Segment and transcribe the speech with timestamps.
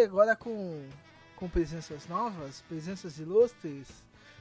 [0.00, 0.88] E agora com,
[1.36, 3.86] com presenças novas, presenças ilustres.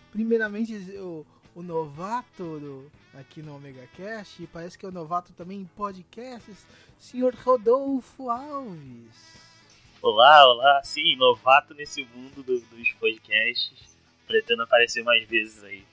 [0.10, 4.42] Primeiramente o, o novato do- aqui no Omega Cast.
[4.42, 6.66] E parece que é o novato também em podcasts,
[6.98, 9.18] senhor Rodolfo Alves.
[10.02, 13.98] Olá, olá, sim, novato nesse mundo do- dos podcasts.
[14.26, 15.84] Pretendo aparecer mais vezes aí.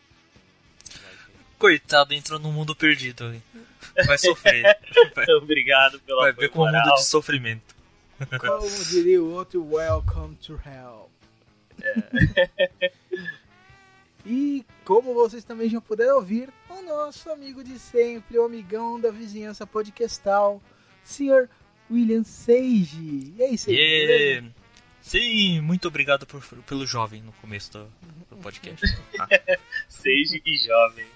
[1.58, 3.42] Coitado, entrou num mundo perdido ali.
[4.06, 4.62] Vai sofrer.
[5.12, 7.65] Vai, Obrigado pela vai ver como é um mundo de sofrimento.
[8.40, 11.10] Como diria o outro, Welcome to Hell.
[14.24, 19.10] E como vocês também já puderam ouvir, o nosso amigo de sempre, o amigão da
[19.10, 20.60] vizinhança podcastal,
[21.04, 21.48] Sr.
[21.90, 23.32] William Sage.
[23.36, 23.76] E aí, Sage?
[23.76, 24.46] beleza?
[24.46, 24.66] E...
[25.02, 27.92] Sim, muito obrigado por- pelo jovem no começo do,
[28.30, 28.84] do podcast.
[29.20, 29.28] Ah,
[29.88, 31.06] Seja e jovem.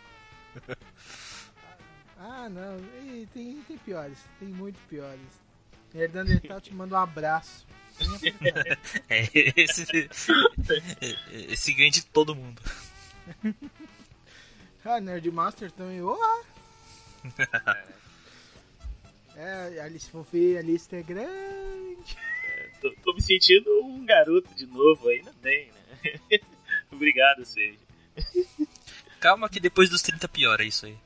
[2.16, 5.20] Ah, não, e tem, tem piores, tem muito piores.
[5.92, 7.66] Nerdandertal te manda um abraço.
[9.10, 10.08] É, esse,
[11.30, 12.62] esse ganha de todo mundo.
[14.82, 16.00] Ah, Nerdmaster também.
[16.00, 16.42] Olá!
[19.36, 22.16] É, a lista, vou ver, a lista é grande.
[22.78, 26.38] Tô, tô me sentindo um garoto de novo, ainda bem, né?
[26.92, 27.78] Obrigado, Seja.
[29.18, 30.98] Calma que depois dos 30 piora isso aí.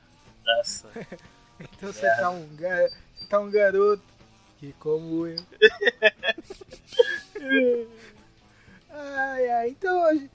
[0.43, 0.89] Nossa.
[1.59, 4.03] Então você tá um, você tá um garoto
[4.65, 5.37] que como eu.
[8.89, 10.29] ai, ai, então,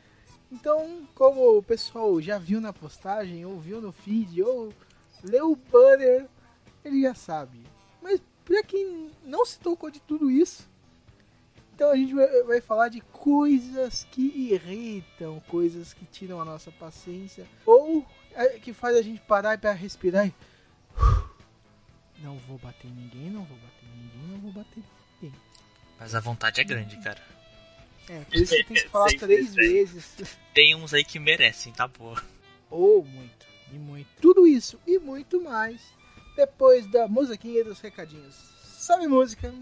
[0.53, 4.73] então, como o pessoal já viu na postagem, ou viu no feed, ou
[5.23, 6.27] leu o banner,
[6.85, 7.61] ele já sabe.
[8.01, 10.69] Mas pra quem não se tocou de tudo isso,
[11.75, 16.71] então a gente vai, vai falar de coisas que irritam, coisas que tiram a nossa
[16.71, 20.35] paciência, ou é, que faz a gente parar para respirar e
[22.21, 24.85] não vou bater em ninguém, não vou bater em ninguém, não vou bater em
[25.23, 25.41] ninguém.
[25.99, 27.21] Mas a vontade é grande, cara.
[28.09, 30.17] É, por isso que tem que falar três vezes.
[30.53, 32.21] Tem uns aí que merecem, tá boa.
[32.69, 34.09] Ou muito, e muito.
[34.21, 35.81] Tudo isso e muito mais
[36.37, 38.35] depois da musiquinha e dos recadinhos.
[38.65, 39.53] Sabe música?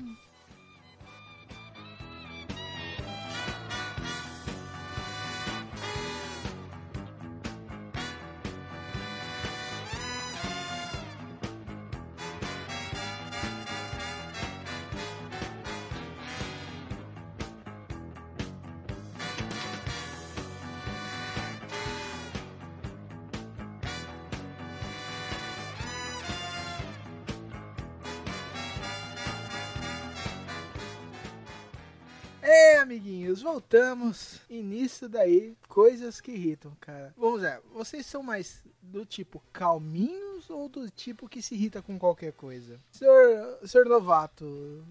[33.49, 34.41] Voltamos.
[34.51, 37.15] Nisso daí, coisas que irritam, cara.
[37.17, 41.99] Vamos lá, vocês são mais do tipo calminhos ou do tipo que se irrita com
[41.99, 42.79] qualquer coisa?
[42.91, 44.85] Senhor, senhor Novato,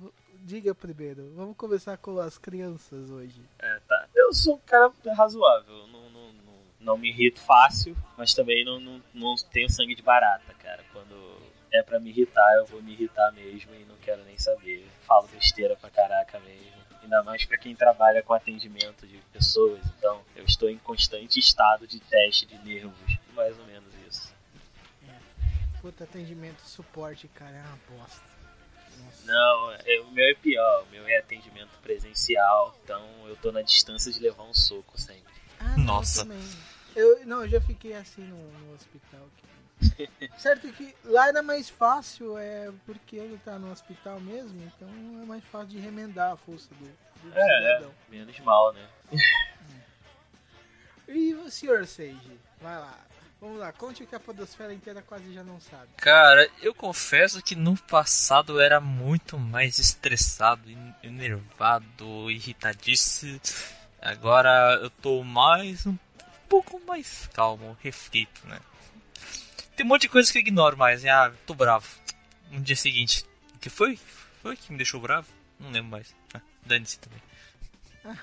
[0.43, 1.31] diga primeiro.
[1.35, 3.41] Vamos começar com as crianças hoje.
[3.59, 4.07] É, tá.
[4.15, 5.87] Eu sou um cara razoável.
[5.87, 10.01] Não, não, não, não me irrito fácil, mas também não, não, não tenho sangue de
[10.01, 10.83] barata, cara.
[10.91, 11.15] Quando
[11.71, 14.87] é pra me irritar, eu vou me irritar mesmo e não quero nem saber.
[15.01, 16.76] Falo besteira pra caraca mesmo.
[17.07, 19.79] Ainda mais pra quem trabalha com atendimento de pessoas.
[19.97, 23.17] Então, eu estou em constante estado de teste de nervos.
[23.33, 24.33] Mais ou menos isso.
[25.81, 28.21] Puta, atendimento, suporte, cara, é uma bosta.
[28.97, 29.25] Nossa.
[29.25, 30.83] Não, é, o meu é pior.
[30.83, 32.77] O meu é atendimento presencial.
[32.83, 35.33] Então, eu tô na distância de levar um soco sempre.
[35.61, 36.23] Ah, não, Nossa.
[36.23, 36.49] Eu também.
[36.93, 39.21] Eu, não, eu já fiquei assim no, no hospital.
[39.21, 39.47] aqui.
[40.37, 44.87] certo que lá era mais fácil, é porque ele tá no hospital mesmo, então
[45.21, 46.85] é mais fácil de remendar a força do,
[47.29, 47.75] do É, é.
[47.75, 47.93] cidadão.
[48.09, 48.87] Menos mal, né?
[51.07, 52.37] E o senhor Seiji?
[52.61, 52.97] Vai lá.
[53.39, 55.87] Vamos lá, conte o que a podosfera inteira quase já não sabe.
[55.97, 63.39] Cara, eu confesso que no passado eu era muito mais estressado, en- enervado, irritadíssimo.
[64.01, 65.95] Agora eu tô mais um
[66.49, 68.59] pouco mais calmo, reflito, né?
[69.77, 71.03] Tem um monte de coisa que eu ignoro mais.
[71.03, 71.09] né?
[71.11, 71.87] Ah, tô bravo.
[72.51, 73.23] No dia seguinte.
[73.55, 73.97] O que foi?
[74.41, 75.27] Foi que me deixou bravo?
[75.59, 76.13] Não lembro mais.
[76.33, 77.21] Ah, Dane-se também.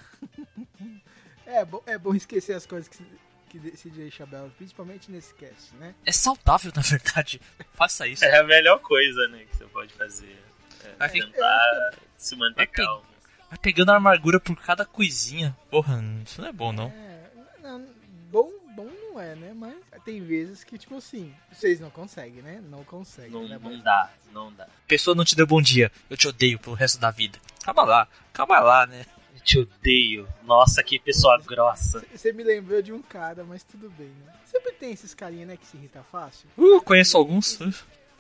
[1.47, 3.05] É, bo- é bom esquecer as coisas que, se-
[3.51, 5.95] que de- se deixa bravo, principalmente nesse cast, né?
[6.06, 7.39] É saudável, na verdade.
[7.75, 8.25] Faça isso.
[8.25, 10.43] É a melhor coisa, né, que você pode fazer.
[10.83, 13.05] É, Vai fi- tentar se manter Vai pe- calmo.
[13.51, 15.55] Vai pegando a amargura por cada coisinha.
[15.71, 16.87] Porra, isso não é bom, não.
[16.89, 17.31] É,
[17.62, 17.87] não,
[18.31, 19.53] bom, bom não é, né?
[19.55, 19.75] Mas
[20.05, 22.62] tem vezes que, tipo assim, vocês não conseguem, né?
[22.69, 23.59] Não conseguem, Não, né?
[23.62, 24.67] não dá, não dá.
[24.87, 25.91] Pessoa não te deu bom dia.
[26.11, 27.38] Eu te odeio pro resto da vida.
[27.65, 28.09] Calma lá.
[28.32, 29.06] Calma lá, né?
[29.35, 30.29] Eu te odeio.
[30.43, 32.05] Nossa, que pessoa grossa.
[32.15, 34.32] Você me lembrou de um cara, mas tudo bem, né?
[34.44, 36.49] Sempre tem esses carinha, né, que se irrita fácil.
[36.56, 37.56] Uh, conheço alguns.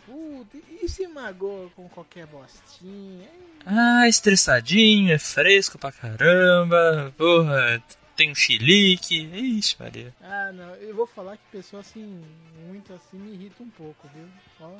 [0.06, 3.28] Puta, e se magoa com qualquer bostinha?
[3.64, 7.14] Ah, estressadinho, é fresco pra caramba.
[7.16, 7.82] Porra,
[8.16, 9.16] tem um chilique.
[9.58, 10.14] Ixi, Maria.
[10.20, 12.22] Ah, não, eu vou falar que pessoa assim,
[12.66, 14.26] muito assim, me irrita um pouco, viu?
[14.60, 14.70] Ó,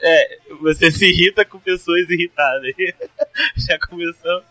[0.00, 2.72] É, você se irrita com pessoas irritadas.
[3.56, 4.42] Já começou?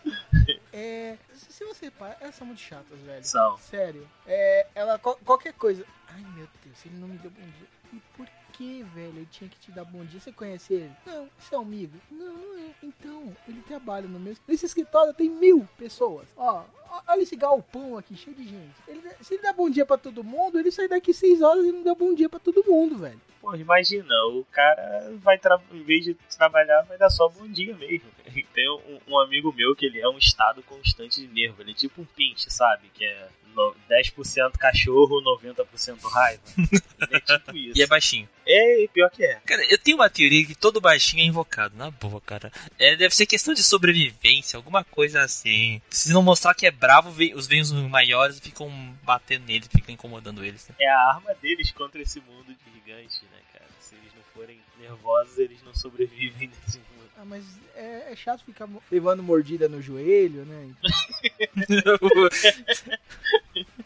[0.72, 1.16] É.
[1.34, 3.24] Se você para, elas são muito chatas, velho.
[3.24, 3.58] São.
[3.58, 4.06] Sério.
[4.26, 4.66] É.
[4.74, 4.98] Ela.
[4.98, 5.84] qual- qualquer coisa.
[6.08, 7.68] Ai meu Deus, ele não me deu bom dia.
[7.92, 9.18] E por que, velho?
[9.18, 10.20] Ele tinha que te dar bom dia.
[10.20, 10.92] Você conhece ele?
[11.06, 11.96] Não, você é amigo?
[12.10, 12.70] Não, não é.
[12.82, 14.42] Então, ele trabalha no mesmo.
[14.46, 16.26] Nesse escritório tem mil pessoas.
[16.36, 16.64] Ó,
[17.06, 18.74] olha esse galpão aqui, cheio de gente.
[18.86, 21.72] Ele, se ele dá bom dia pra todo mundo, ele sai daqui seis horas e
[21.72, 23.20] não dá bom dia pra todo mundo, velho.
[23.40, 25.40] Pô, imagina, o cara vai,
[25.72, 28.08] em vez de trabalhar, vai dar só bom dia mesmo.
[28.54, 31.62] Tem um, um amigo meu que ele é um estado constante de nervo.
[31.62, 32.88] Ele é tipo um pinche, sabe?
[32.94, 36.42] Que é no- 10% cachorro, 90% raiva.
[36.56, 37.72] Ele é tipo isso.
[37.78, 38.28] E é baixinho.
[38.46, 39.34] É, pior que é.
[39.44, 42.50] Cara, eu tenho uma teoria que todo baixinho é invocado, na boa, cara.
[42.78, 45.82] É, deve ser questão de sobrevivência, alguma coisa assim.
[45.90, 48.70] Se não mostrar que é bravo, os venhos maiores ficam
[49.02, 50.66] batendo nele, ficam incomodando eles.
[50.68, 50.74] né?
[50.80, 53.66] É a arma deles contra esse mundo de gigantes, né, cara?
[53.80, 56.87] Se eles não forem nervosos, eles não sobrevivem nesse mundo.
[57.20, 57.44] Ah, mas
[57.74, 60.70] é, é chato ficar levando mordida no joelho, né?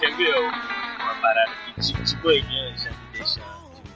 [0.00, 3.40] Quer ver uma parada que de, de manhã já me deixa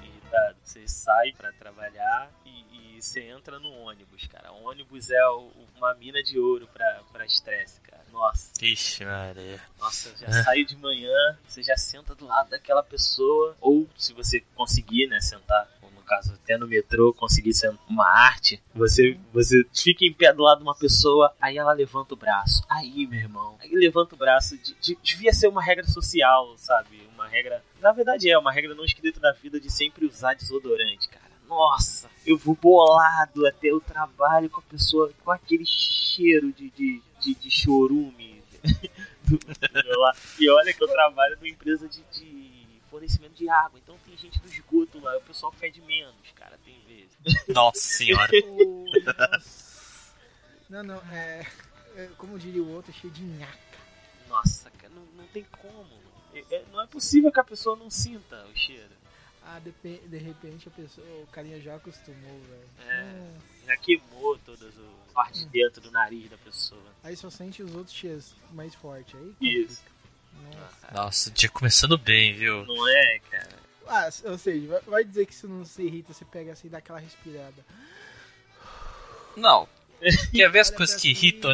[0.02, 0.56] irritado?
[0.64, 4.50] Você sai pra trabalhar e, e você entra no ônibus, cara.
[4.52, 6.66] O ônibus é o- uma mina de ouro
[7.12, 7.89] pra estresse, cara.
[8.12, 9.60] Nossa, Ixi, Maria.
[9.78, 13.56] nossa, já sai de manhã, você já senta do lado daquela pessoa.
[13.60, 15.68] Ou se você conseguir, né, sentar.
[16.06, 20.58] caso, até no metrô, conseguir sentar uma arte, você, você fica em pé do lado
[20.58, 22.64] de uma pessoa, aí ela levanta o braço.
[22.68, 24.58] Aí, meu irmão, aí levanta o braço.
[24.58, 27.08] de- de- devia ser uma regra social, sabe?
[27.14, 27.62] Uma regra.
[27.80, 31.19] Na verdade, é uma regra não escrita da vida de sempre usar desodorante, cara.
[31.50, 37.02] Nossa, eu vou bolado até o trabalho com a pessoa com aquele cheiro de, de,
[37.18, 38.40] de, de chorume.
[40.38, 44.38] e olha que eu trabalho numa empresa de, de fornecimento de água, então tem gente
[44.38, 47.46] do esgoto lá, o pessoal fede menos, cara, tem vezes.
[47.48, 48.30] Nossa senhora.
[50.68, 51.44] Não, não, é,
[51.96, 53.58] é, Como diria o outro, é cheio de nhaca.
[54.28, 55.98] Nossa, cara, não, não tem como.
[56.32, 58.99] É- é- não é possível que a pessoa não sinta o cheiro.
[59.52, 62.88] Ah, depe- de repente a pessoa, o carinha já acostumou, velho.
[62.88, 63.02] É.
[63.02, 63.66] Nossa.
[63.66, 66.82] Já queimou todas as partes de dentro do nariz da pessoa.
[67.02, 69.14] Aí só sente os outros cheiros mais fortes.
[69.16, 69.82] Aí Isso.
[70.54, 70.94] Nossa.
[70.94, 72.64] Nossa, o dia começando bem, viu?
[72.64, 73.58] Não é, cara?
[73.88, 76.78] Ah, ou seja, vai- dizer que se não se irrita, você pega assim e dá
[76.78, 77.64] aquela respirada.
[79.36, 79.68] Não.
[80.32, 81.50] Quer ver as coisas que irritam?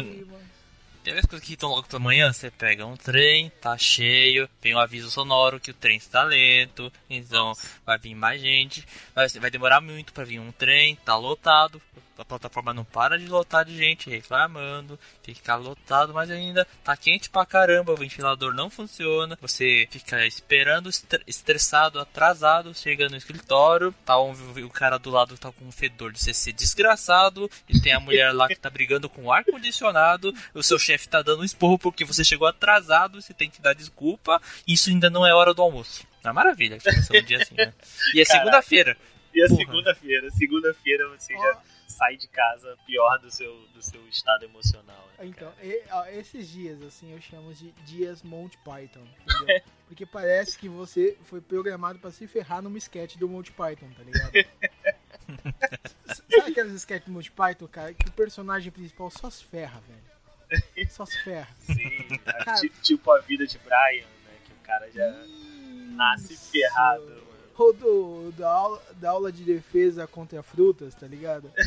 [1.07, 2.33] Ver as coisas que irritam logo pela manhã?
[2.33, 6.91] Você pega um trem, tá cheio, tem um aviso sonoro que o trem está lento,
[7.09, 7.53] então
[7.85, 8.85] vai vir mais gente,
[9.15, 11.81] vai, vai demorar muito pra vir um trem, tá lotado,
[12.17, 17.29] a plataforma não para de lotar de gente reclamando, fica lotado mais ainda, tá quente
[17.29, 23.93] pra caramba, o ventilador não funciona, você fica esperando, estre- estressado, atrasado, chega no escritório,
[24.05, 24.31] tá um,
[24.63, 28.31] o cara do lado tá com um fedor de CC desgraçado, e tem a mulher
[28.31, 32.03] lá que tá brigando com o ar-condicionado, o seu chefe tá dando um esporro porque
[32.05, 36.05] você chegou atrasado, você tem que dar desculpa, isso ainda não é hora do almoço.
[36.23, 37.73] É uma maravilha, começar um dia assim, né?
[38.13, 38.97] E é segunda-feira.
[39.33, 39.57] E a Porra.
[39.59, 40.31] segunda-feira?
[40.31, 41.41] Segunda-feira você Ó.
[41.41, 41.61] já
[41.97, 45.07] sai de casa pior do seu, do seu estado emocional.
[45.17, 49.61] Né, Então, e- ó, esses dias, assim, eu chamo de dias Monty Python, entendeu?
[49.87, 54.03] Porque parece que você foi programado pra se ferrar numa sketch do Monty Python, tá
[54.03, 54.31] ligado?
[56.29, 60.89] Sabe aquelas sketches do Monty Python, cara, que o personagem principal só se ferra, velho?
[60.89, 61.49] Só se ferra.
[61.59, 62.59] Sim, Cara.
[62.59, 64.37] ti- tipo a vida de Brian, né?
[64.45, 65.09] Que o cara já
[65.95, 67.16] nasce ferrado.
[67.59, 71.51] Ou do, da, aula, da aula de defesa contra frutas, tá ligado?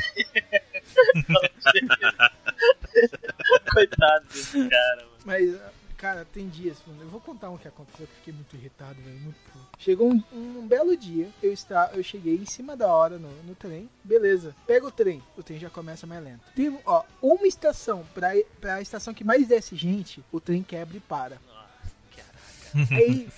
[3.72, 5.10] Coitado desse cara, mano.
[5.24, 5.56] Mas,
[5.96, 7.02] cara, tem dias, mano.
[7.02, 9.18] Eu vou contar um que aconteceu que eu fiquei muito irritado, velho.
[9.18, 9.66] Muito puto.
[9.78, 13.54] Chegou um, um belo dia, eu, está, eu cheguei em cima da hora no, no
[13.54, 13.88] trem.
[14.04, 15.22] Beleza, pega o trem.
[15.36, 16.40] O trem já começa mais lento.
[16.54, 18.30] Tem, ó, uma estação, pra,
[18.60, 21.38] pra estação que mais desce gente, o trem quebra e para.
[22.92, 23.28] Aí,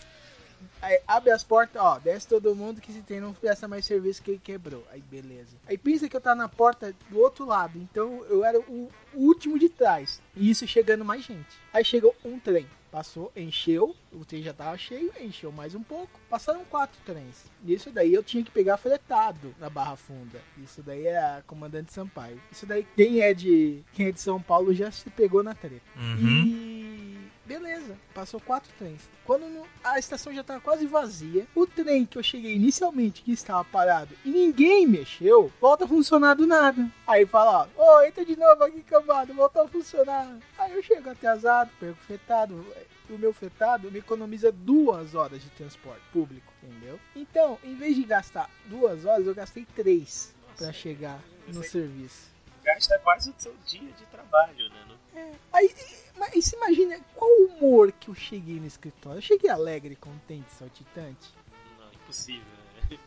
[0.83, 4.23] aí abre as portas, ó, desce todo mundo que se tem não presta mais serviço
[4.23, 4.85] que ele quebrou.
[4.91, 5.57] Aí beleza.
[5.67, 9.59] Aí pensa que eu tava na porta do outro lado, então eu era o, último
[9.59, 10.21] de trás.
[10.37, 11.57] E isso chegando mais gente.
[11.73, 12.67] Aí chegou um trem.
[12.91, 16.21] Passou, encheu, o trem já tava cheio, encheu mais um pouco.
[16.29, 17.45] Passaram quatro trens.
[17.65, 20.39] Isso daí eu tinha que pegar fretado na Barra Funda.
[20.63, 22.39] Isso daí é a comandante Sampaio.
[22.51, 25.81] Isso daí, quem é de, quem é de São Paulo já se pegou na treta.
[25.97, 26.47] Uhum.
[26.47, 29.01] E beleza, passou quatro trens.
[29.25, 29.45] Quando
[29.85, 34.15] a estação já estava quase vazia, o trem que eu cheguei inicialmente, que estava parado
[34.25, 36.89] e ninguém mexeu, volta a funcionar do nada.
[37.07, 40.37] Aí fala, ó, ô, entra de novo aqui, cambada, voltou a funcionar.
[40.59, 42.65] Aí eu chego atrasado, perco fretado.
[43.11, 46.99] O meu fretado me economiza duas horas de transporte público, entendeu?
[47.15, 52.31] Então, em vez de gastar duas horas, eu gastei três para chegar no serviço.
[52.65, 54.85] Gasta quase o seu dia de trabalho, né?
[54.89, 55.69] Não- Aí,
[56.17, 59.19] mas imagina qual o humor que eu cheguei no escritório?
[59.19, 61.31] Eu cheguei alegre, contente, saltitante,
[61.79, 62.43] Não, impossível,
[62.91, 62.99] né?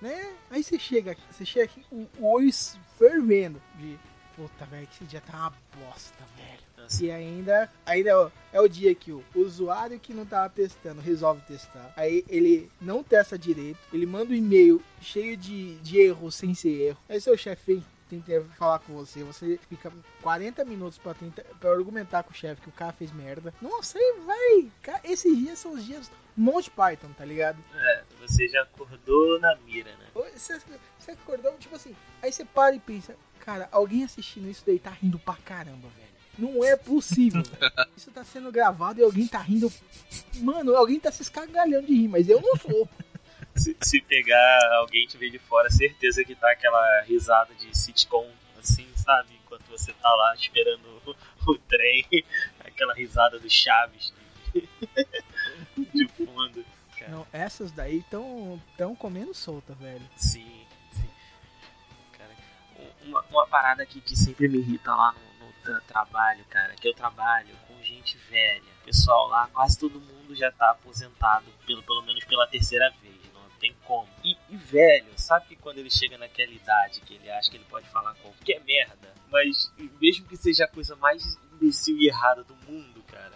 [0.00, 0.32] né?
[0.50, 2.50] Aí você chega, você chega aqui com o olho
[2.98, 3.96] fervendo de
[4.36, 6.58] puta, velho, que esse dia tá uma bosta, velho.
[6.76, 10.48] Nossa, E ainda, ainda é o- é o dia que o usuário que não tava
[10.48, 11.92] testando resolve testar.
[11.96, 16.70] Aí ele não testa direito, ele manda um e-mail cheio de, de erro sem ser
[16.70, 16.98] erro.
[17.08, 21.70] Aí seu chefe vem tenta falar com você, você fica 40 minutos pra, tentar, pra
[21.70, 23.52] argumentar com o chefe que o cara fez merda.
[23.60, 25.00] Nossa, aí vai.
[25.04, 27.58] Esses dias são os dias Monty Python, tá ligado?
[27.74, 30.06] É, você já acordou na mira, né?
[30.14, 30.60] Você,
[30.98, 34.90] você acordou, tipo assim, aí você para e pensa, cara, alguém assistindo isso daí tá
[34.90, 36.08] rindo pra caramba, velho.
[36.38, 37.42] Não é possível.
[37.96, 39.72] Isso tá sendo gravado e alguém tá rindo.
[40.36, 42.88] Mano, alguém tá se escagalhando de rir, mas eu não sou.
[43.58, 48.28] Se, se pegar alguém te ver de fora, certeza que tá aquela risada de sitcom,
[48.58, 49.34] assim, sabe?
[49.44, 52.06] Enquanto você tá lá esperando o, o trem,
[52.60, 54.12] aquela risada do Chaves
[55.94, 56.64] de fundo.
[56.98, 60.02] Cara, Não, essas daí tão, tão comendo solta, velho.
[60.16, 61.08] Sim, sim.
[62.16, 62.30] Cara,
[62.78, 66.74] um- uma, uma parada aqui que sempre me irrita lá no, no tra- trabalho, cara,
[66.74, 68.78] que eu trabalho com gente velha.
[68.84, 73.17] Pessoal lá, quase todo mundo já tá aposentado, pelo, pelo menos pela terceira vez,
[73.58, 74.08] tem como.
[74.24, 77.66] E, e velho, sabe que quando ele chega naquela idade que ele acha que ele
[77.68, 82.54] pode falar qualquer merda, mas mesmo que seja a coisa mais imbecil e errada do
[82.70, 83.34] mundo, cara,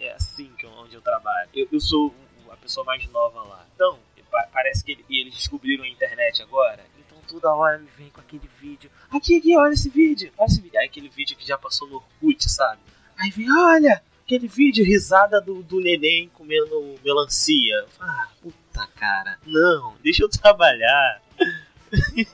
[0.00, 1.48] é, é assim que eu, onde eu trabalho.
[1.54, 2.14] Eu, eu sou
[2.50, 3.66] a pessoa mais nova lá.
[3.74, 3.98] Então,
[4.30, 6.84] pa- parece que ele- eles descobriram a internet agora.
[6.98, 8.90] Então toda hora me vem com aquele vídeo.
[9.10, 10.32] Aqui, aqui, olha esse vídeo.
[10.38, 10.78] Olha esse vídeo.
[10.78, 12.80] Aí aquele vídeo que já passou no Orkut, sabe?
[13.18, 17.86] Aí vem, olha, aquele vídeo, risada do, do neném comendo melancia.
[18.00, 18.56] Ah, puta
[18.96, 19.38] cara.
[19.46, 21.20] Não, deixa eu trabalhar.
[22.14, 22.30] deixa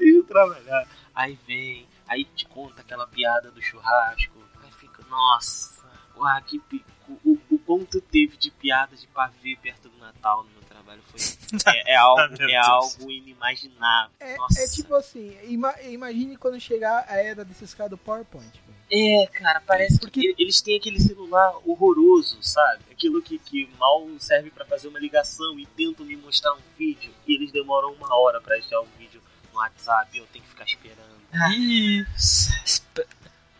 [0.00, 0.86] eu trabalhar.
[1.14, 4.32] Aí vem, aí te conta aquela piada do churrasco.
[4.62, 5.82] Aí fica, nossa,
[6.16, 6.84] uau, que pi-
[7.24, 11.20] o, o quanto teve de piada de pavê perto do Natal no meu trabalho foi.
[11.66, 14.10] É, é algo, Meu é algo inimaginável.
[14.18, 14.58] É, nossa.
[14.62, 18.50] é tipo assim, ima- imagine quando chegar a era desses caras do PowerPoint.
[18.94, 22.82] É, cara, parece Porque- que eles têm aquele celular horroroso, sabe?
[22.90, 27.10] Aquilo que, que mal serve pra fazer uma ligação e tentam me mostrar um vídeo
[27.26, 29.22] e eles demoram uma hora pra achar o vídeo
[29.52, 31.12] no WhatsApp e eu tenho que ficar esperando.
[31.56, 33.06] Ih, espe-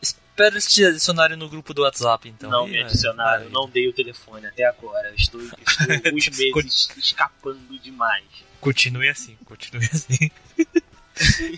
[0.03, 2.51] espero eles te adicionarem no grupo do WhatsApp, então.
[2.51, 5.09] não me adicionaram, não dei o telefone até agora.
[5.09, 5.57] Eu estou, estou
[6.05, 8.25] alguns meses escapando demais.
[8.61, 10.31] Continue assim, continue assim.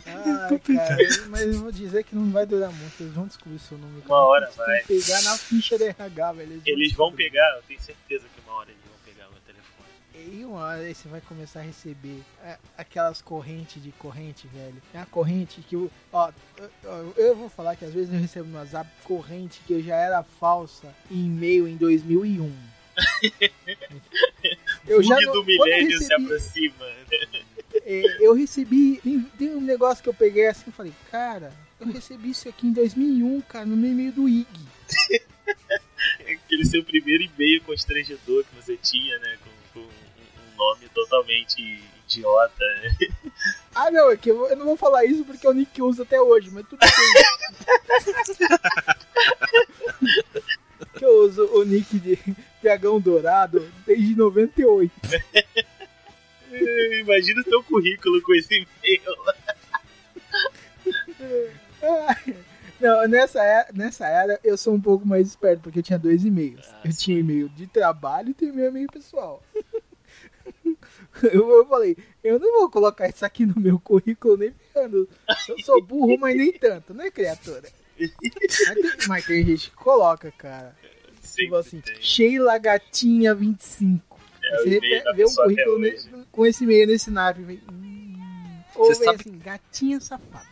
[0.07, 0.97] Ai, cara,
[1.29, 3.01] mas eu vou dizer que não vai durar muito.
[3.01, 4.03] Eles vão descobrir seu número.
[4.07, 4.83] Uma hora vai.
[4.85, 6.53] pegar na ficha da RH, velho.
[6.67, 7.31] Eles vão descobrir.
[7.31, 10.35] pegar, eu tenho certeza que uma hora eles vão pegar meu telefone.
[10.41, 14.81] E uma hora aí você vai começar a receber é, aquelas correntes de corrente, velho.
[14.93, 15.91] É a corrente que eu.
[16.13, 16.31] Ó,
[16.85, 19.97] eu, eu- vou falar que às vezes eu recebo no WhatsApp corrente que eu já
[19.97, 22.53] era falsa em e-mail em 2001.
[24.87, 26.87] eu já não- do milênio se recebi- aproxima.
[27.85, 29.01] É, eu recebi.
[29.03, 32.67] Tem, tem um negócio que eu peguei assim e falei, cara, eu recebi isso aqui
[32.67, 34.47] em 2001, cara, no e-mail do IG.
[36.21, 39.37] Aquele seu primeiro e-mail constrangedor que você tinha, né?
[39.43, 42.65] Com, com um, nome totalmente idiota.
[42.83, 43.09] né?
[43.75, 45.81] Ah, não, é que eu, eu não vou falar isso porque é o nick que
[45.81, 46.91] eu uso até hoje, mas tudo bem.
[50.97, 52.17] que eu uso o nick de
[52.63, 54.93] Dragão Dourado desde 98.
[57.01, 59.15] Imagina o seu currículo com esse e-mail.
[61.83, 62.37] Ai,
[62.81, 66.25] Não, nessa era, nessa era eu sou um pouco mais esperto, porque eu tinha dois
[66.25, 66.67] e-mails.
[66.71, 66.99] Ah, eu sim.
[66.99, 69.43] tinha e-mail de trabalho e tinha meu e-mail pessoal.
[71.33, 75.09] eu, eu falei, eu não vou colocar isso aqui no meu currículo nem ferrando.
[75.49, 77.69] Eu sou burro, mas nem tanto, né, criatura?
[77.99, 78.31] Mas tem,
[79.09, 80.77] mas tem gente que coloca, cara.
[81.35, 81.97] Tipo assim, tem.
[82.03, 84.14] Sheila Gatinha 25.
[84.59, 84.81] Você
[85.15, 86.09] vê um currículo hoje.
[86.13, 87.43] ne- com esse e-mail nesse naipe.
[87.43, 90.47] vem, hum, Ou sabe- assim, gatinha safada.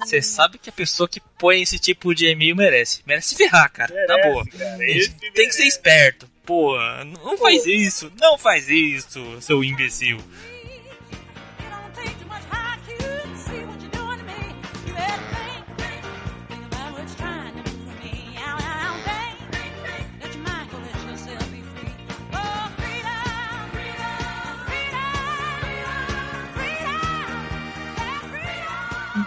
[0.00, 3.02] Você sabe que a pessoa que põe esse tipo de e-mail merece.
[3.06, 3.92] Merece ferrar, cara.
[4.06, 4.44] Na Merece, boa.
[4.46, 6.28] cara, Tem que ser esperto.
[6.44, 6.76] Pô,
[7.22, 8.12] não faz isso.
[8.20, 10.18] Não faz isso, seu imbecil.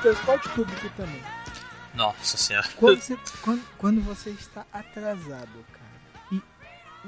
[0.07, 1.21] Transporte público também.
[1.93, 2.67] Nossa senhora.
[2.77, 5.87] Quando você, quando, quando você está atrasado, cara,
[6.31, 6.41] e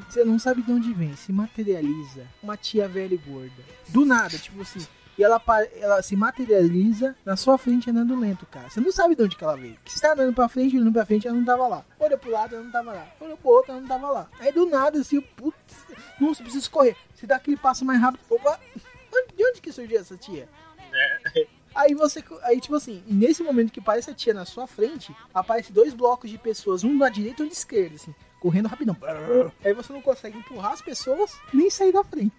[0.10, 3.64] você não sabe de onde vem, se materializa uma tia velha e gorda.
[3.88, 4.86] Do nada, tipo assim.
[5.18, 5.42] E ela,
[5.76, 8.70] ela se materializa na sua frente andando lento, cara.
[8.70, 9.78] Você não sabe de onde que ela veio.
[9.84, 11.86] Que você tá andando pra frente, olhando pra frente, ela não tava lá.
[12.00, 13.08] Olha pro lado, ela não tava lá.
[13.20, 14.30] Olha pro outro, ela não tava lá.
[14.40, 15.58] Aí do nada, assim, putz,
[16.20, 16.96] nossa, eu preciso correr.
[17.14, 18.22] Você dá aquele passo mais rápido.
[18.30, 18.58] Opa,
[19.36, 20.48] de onde que surgiu essa tia?
[21.80, 22.22] Aí você.
[22.44, 26.30] Aí, tipo assim, nesse momento que aparece a tia na sua frente, aparece dois blocos
[26.30, 28.98] de pessoas, um da direita e um da esquerda, assim, correndo rapidão.
[29.64, 32.36] Aí você não consegue empurrar as pessoas nem sair da frente.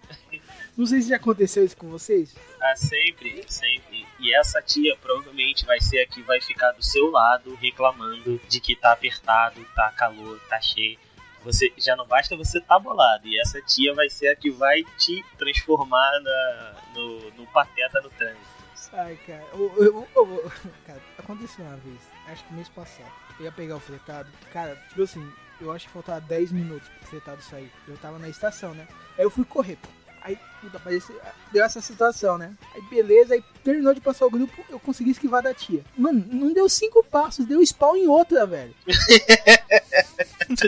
[0.77, 2.35] Não sei se já aconteceu isso com vocês.
[2.61, 4.05] Ah, sempre, sempre.
[4.19, 8.59] E essa tia provavelmente vai ser a que vai ficar do seu lado reclamando de
[8.59, 10.99] que tá apertado, tá calor, tá cheio.
[11.43, 13.27] Você já não basta você tá bolado.
[13.27, 18.09] E essa tia vai ser a que vai te transformar na, no, no pateta no
[18.11, 18.50] trânsito.
[18.93, 19.43] Ai, cara.
[19.53, 20.51] Eu, eu-
[20.85, 23.11] cara, aconteceu uma vez, acho que mês passado.
[23.39, 24.29] Eu ia pegar o fretado.
[24.51, 25.25] Cara, tipo assim,
[25.59, 27.71] eu acho que faltava 10 minutos pro fretado sair.
[27.87, 28.87] Eu tava na estação, né?
[29.17, 29.77] Aí eu fui correr.
[29.81, 29.87] pô.
[30.23, 31.19] Aí, puta, apareceu,
[31.51, 32.53] deu essa situação, né?
[32.75, 35.83] Aí beleza, aí terminou de passar o grupo, eu consegui esquivar da tia.
[35.97, 38.75] Mano, não deu cinco passos, deu spawn em outra, velho.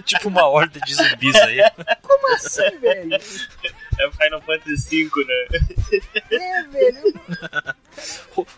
[0.06, 1.60] tipo uma horda de zumbis aí.
[2.02, 3.13] Como assim, velho?
[3.13, 5.60] É Final Fantasy V, né?
[6.32, 6.98] É, velho.
[7.06, 7.74] eu-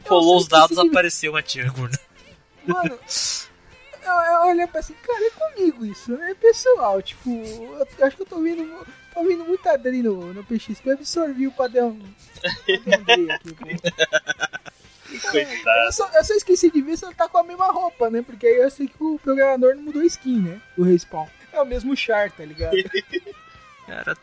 [0.05, 1.99] Rolou os dados, consegui- apareceu uma tia gorda.
[2.65, 2.97] Mano,
[4.03, 6.31] eu, eu olhei pra assim, cara, é comigo isso, né?
[6.31, 10.33] É pessoal, tipo, eu, eu acho que eu tô vendo, tô vendo muita Adri no,
[10.33, 11.99] no PXP, absorvi o padrão.
[12.43, 13.65] aqui, pô.
[15.31, 15.85] Coitado.
[15.85, 18.21] Eu só, eu só esqueci de ver se ela tá com a mesma roupa, né?
[18.21, 20.61] Porque aí eu sei que o programador não mudou a skin, né?
[20.77, 21.27] O respawn.
[21.53, 22.75] É o mesmo char, tá ligado?
[23.87, 24.17] Cara,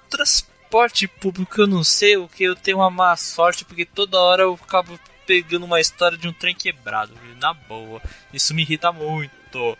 [0.73, 4.43] transporte público eu não sei, o que eu tenho uma má sorte, porque toda hora
[4.45, 8.01] eu acabo pegando uma história de um trem quebrado, na boa.
[8.33, 9.77] Isso me irrita muito.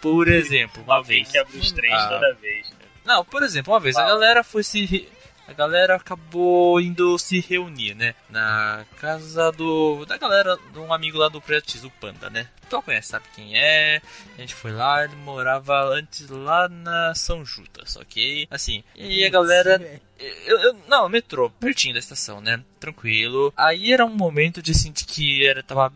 [0.00, 1.30] Por exemplo, uma Alguém vez.
[1.32, 2.08] quebra os trens Ah.
[2.08, 2.76] toda vez, né?
[3.04, 5.06] Não, por exemplo, uma vez a galera foi se.
[5.48, 8.14] A galera acabou indo se reunir, né?
[8.28, 10.04] Na casa do.
[10.04, 12.46] Da galera, de um amigo lá do Pretis, o Panda, né?
[12.68, 14.02] Tu conhece, sabe quem é?
[14.36, 18.46] A gente foi lá, ele morava antes lá na São Judas, ok?
[18.50, 19.80] Assim, e a galera
[20.18, 22.62] eu, eu- não, metrô, pertinho da estação, né?
[22.78, 23.50] Tranquilo.
[23.56, 25.90] Aí era um momento de sentir que era, tava.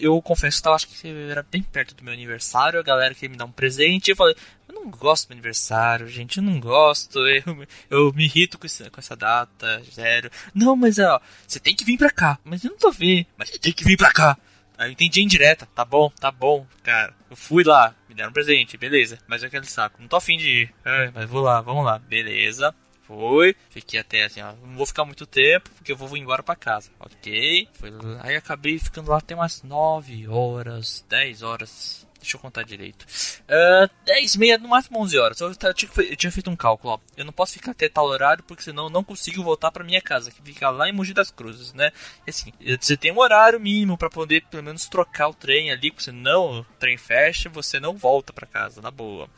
[0.00, 2.78] Eu confesso que tava, acho que era bem perto do meu aniversário.
[2.80, 4.10] A galera queria me dar um presente.
[4.10, 4.34] Eu falei,
[4.68, 6.38] eu não gosto do meu aniversário, gente.
[6.38, 7.18] Eu não gosto.
[7.26, 10.30] Eu, eu me irrito com, esse- com essa data, sério.
[10.54, 12.38] Não, mas ó, você tem que vir pra cá.
[12.44, 13.26] Mas eu não tô vendo.
[13.36, 14.36] Mas você tem que vir pra cá.
[14.76, 15.66] Aí eu entendi em direta.
[15.74, 17.12] Tá bom, tá bom, cara.
[17.28, 19.18] Eu fui lá, me deram um presente, beleza.
[19.26, 20.74] Mas é aquele saco, não tô afim de ir.
[20.84, 22.72] É, mas vou lá, vamos lá, beleza.
[23.08, 26.54] Foi, fiquei até assim, ó, não vou ficar muito tempo, porque eu vou embora pra
[26.54, 26.90] casa.
[27.00, 27.90] Ok, foi
[28.20, 32.06] aí acabei ficando lá até umas 9 horas, 10 horas.
[32.20, 33.06] Deixa eu contar direito.
[33.48, 35.40] Ah, 10, meia, no máximo 11 horas.
[35.40, 36.98] Eu, tinha, eu tinha feito um cálculo, ó.
[37.16, 40.02] Eu não posso ficar até tal horário, porque senão eu não consigo voltar pra minha
[40.02, 41.90] casa, que fica lá em Mogi das Cruzes, né?
[42.26, 45.90] E assim, você tem um horário mínimo pra poder pelo menos trocar o trem ali,
[45.90, 49.30] porque senão o trem fecha e você não volta pra casa, na boa.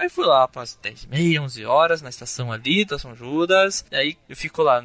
[0.00, 3.14] Aí fui lá para as 10 e meia, 11 horas, na estação ali, da São
[3.14, 3.84] Judas.
[3.90, 4.82] E aí eu fico lá.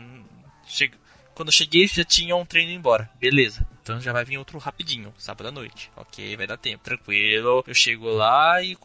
[0.67, 0.91] Che...
[1.34, 3.10] Quando eu cheguei já tinha um trem indo embora.
[3.17, 3.65] Beleza.
[3.82, 5.89] Então já vai vir outro rapidinho, sábado à noite.
[5.95, 6.84] Ok, vai dar tempo.
[6.84, 7.63] Tranquilo.
[7.65, 8.75] Eu chego lá e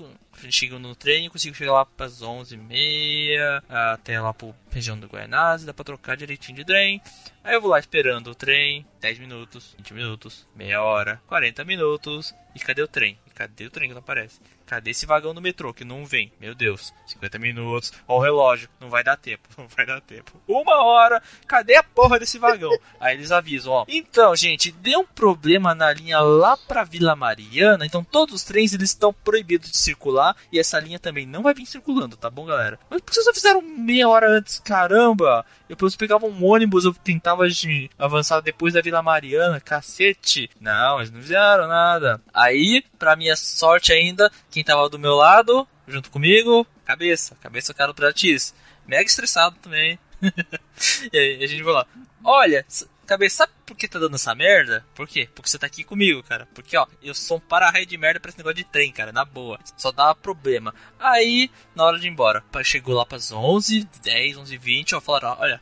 [0.41, 5.07] com- chego no trem, eu consigo chegar lá pras 11h30, até lá pro região do
[5.07, 7.01] Guaianazes, dá pra trocar direitinho de trem.
[7.43, 12.35] Aí eu vou lá esperando o trem, 10 minutos, 20 minutos, meia hora, 40 minutos.
[12.55, 13.17] E cadê o trem?
[13.27, 14.41] E cadê o trem que não aparece?
[14.67, 16.33] Cadê esse vagão do metrô que não vem?
[16.41, 17.93] Meu Deus, 50 minutos.
[18.09, 20.33] Ó o relógio, não vai dar tempo, não vai dar tempo.
[20.49, 22.77] Uma hora, cadê a porra desse vagão?
[22.99, 23.85] Aí eles avisam, ó.
[23.89, 28.75] Então, gente, deu um problema na linha lá pra Vila Mariana, então todos os trens
[28.75, 32.45] eles estão proibidos de circular e essa linha também não vai vir circulando, tá bom,
[32.45, 32.79] galera?
[32.89, 34.59] Mas por que vocês não fizeram meia hora antes?
[34.59, 35.45] Caramba!
[35.69, 40.51] Eu depois pegava um ônibus, eu tentava de avançar depois da Vila Mariana, cacete.
[40.61, 42.21] Não, eles não fizeram nada.
[42.35, 47.93] Aí, pra minha sorte ainda, quem tava do meu lado, junto comigo, cabeça, cabeça cara
[47.93, 48.55] do Pratis.
[48.87, 49.99] Mega estressado também.
[51.13, 51.87] e aí a gente vai lá.
[52.23, 52.65] Olha,
[53.11, 54.85] cabeça, sabe por que tá dando essa merda?
[54.95, 55.29] Por quê?
[55.35, 56.49] Porque você tá aqui comigo, cara.
[56.55, 59.25] Porque, ó, eu sou um para-raio de merda pra esse negócio de trem, cara, na
[59.25, 59.59] boa.
[59.77, 60.75] Só dá problema.
[60.99, 65.37] Aí, na hora de ir embora, chegou lá pras 11, 10, 11, 20, ó, falaram,
[65.41, 65.61] olha,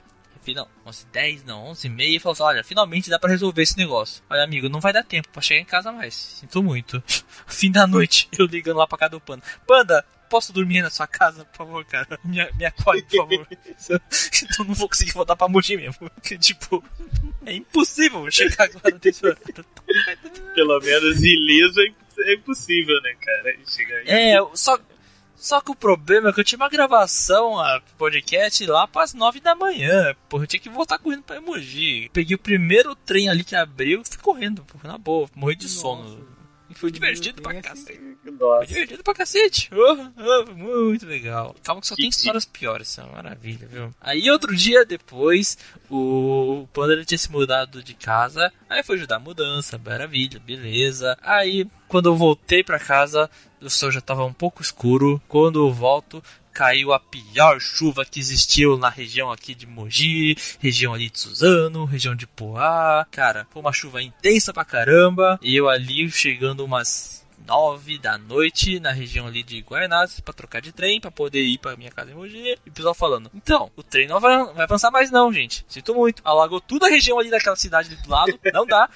[0.48, 3.60] Final, 11 10 não, 11 e meia, e falou assim, olha, finalmente dá pra resolver
[3.60, 4.22] esse negócio.
[4.30, 6.14] Olha, amigo, não vai dar tempo pra chegar em casa mais.
[6.14, 7.02] Sinto muito.
[7.46, 9.42] Fim da noite, eu ligando lá pra casa do Panda.
[9.66, 12.18] Panda, posso dormir na sua casa, por favor, cara?
[12.24, 13.46] Me, me acolhe, por favor.
[13.50, 16.10] então não vou conseguir voltar pra Mogi mesmo.
[16.22, 16.84] Que, tipo,
[17.46, 19.64] é impossível chegar agora desse horário.
[20.54, 23.56] Pelo menos ileso é é impossível, né, cara?
[23.66, 24.02] Chegar.
[24.06, 24.78] É, só,
[25.36, 29.40] só que o problema é que eu tinha uma gravação, a podcast, lá pras nove
[29.40, 30.14] da manhã.
[30.28, 32.10] Porra, eu tinha que voltar correndo pra Emoji.
[32.12, 35.28] Peguei o primeiro trem ali que abriu e fui correndo, porra, na boa.
[35.34, 36.26] Morri de sono.
[36.68, 38.07] E foi divertido pra cacete.
[38.24, 38.66] Nossa.
[38.66, 39.70] divertido pra cacete.
[39.74, 41.54] Oh, oh, muito legal.
[41.62, 43.94] Calma que só Que- tem histórias piores, isso é uma maravilha, viu?
[44.00, 45.56] Aí outro dia depois,
[45.90, 48.52] o Panda ele tinha se mudado de casa.
[48.68, 51.16] Aí foi ajudar a mudança, maravilha, beleza.
[51.22, 55.20] Aí quando eu voltei pra casa, o céu já tava um pouco escuro.
[55.28, 60.92] Quando eu volto, caiu a pior chuva que existiu na região aqui de Mogi, região
[60.92, 63.06] ali de Suzano, região de Poá.
[63.10, 65.38] Cara, foi uma chuva intensa pra caramba.
[65.42, 70.60] E eu ali chegando umas 9 da noite na região ali de Guaianazes pra trocar
[70.60, 72.58] de trem, pra poder ir pra minha casa em Mogi.
[72.64, 75.64] E o pessoal falando: Então, o trem não vai, vai avançar mais, não, gente.
[75.66, 76.20] Sinto muito.
[76.22, 78.38] Alagou toda a região ali daquela cidade do lado.
[78.52, 78.88] Não dá.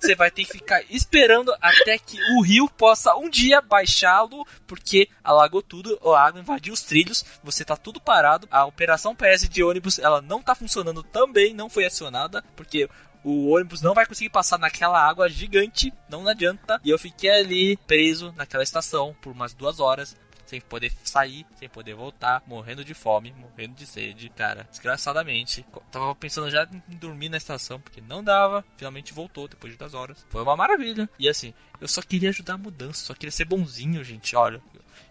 [0.00, 5.08] Você vai ter que ficar esperando até que o rio possa um dia baixá-lo, porque
[5.22, 8.46] alagou tudo, a água invadiu os trilhos, você tá tudo parado.
[8.50, 12.88] A operação PS de ônibus ela não tá funcionando também, não foi acionada, porque
[13.26, 16.80] o ônibus não vai conseguir passar naquela água gigante, não adianta.
[16.84, 20.16] E eu fiquei ali preso naquela estação por umas duas horas.
[20.46, 25.66] Sem poder sair, sem poder voltar, morrendo de fome, morrendo de sede, cara, desgraçadamente.
[25.90, 28.64] Tava pensando já em dormir na estação, porque não dava.
[28.76, 30.24] Finalmente voltou depois de duas horas.
[30.30, 31.10] Foi uma maravilha.
[31.18, 34.36] E assim, eu só queria ajudar a mudança, só queria ser bonzinho, gente.
[34.36, 34.62] Olha.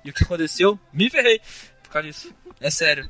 [0.06, 0.80] E o que aconteceu?
[0.94, 1.42] Me ferrei
[1.84, 2.34] por causa disso.
[2.62, 3.10] É sério.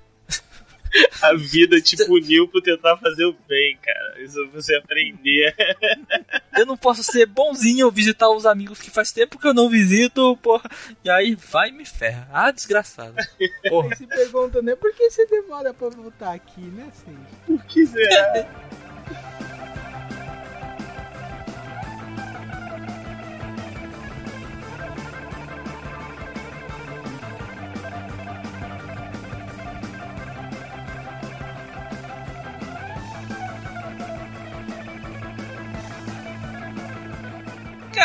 [1.21, 4.21] A vida te puniu por tentar fazer o bem, cara.
[4.21, 5.55] Isso é você aprender.
[6.57, 10.37] Eu não posso ser bonzinho visitar os amigos que faz tempo que eu não visito,
[10.37, 10.69] porra.
[11.03, 12.29] E aí vai e me ferra.
[12.31, 13.15] Ah, desgraçado.
[13.67, 13.93] Porra.
[13.93, 14.73] Se pergunta, né?
[14.73, 17.17] Por que você demora pra voltar aqui, né, Sage?
[17.45, 18.47] Por que será?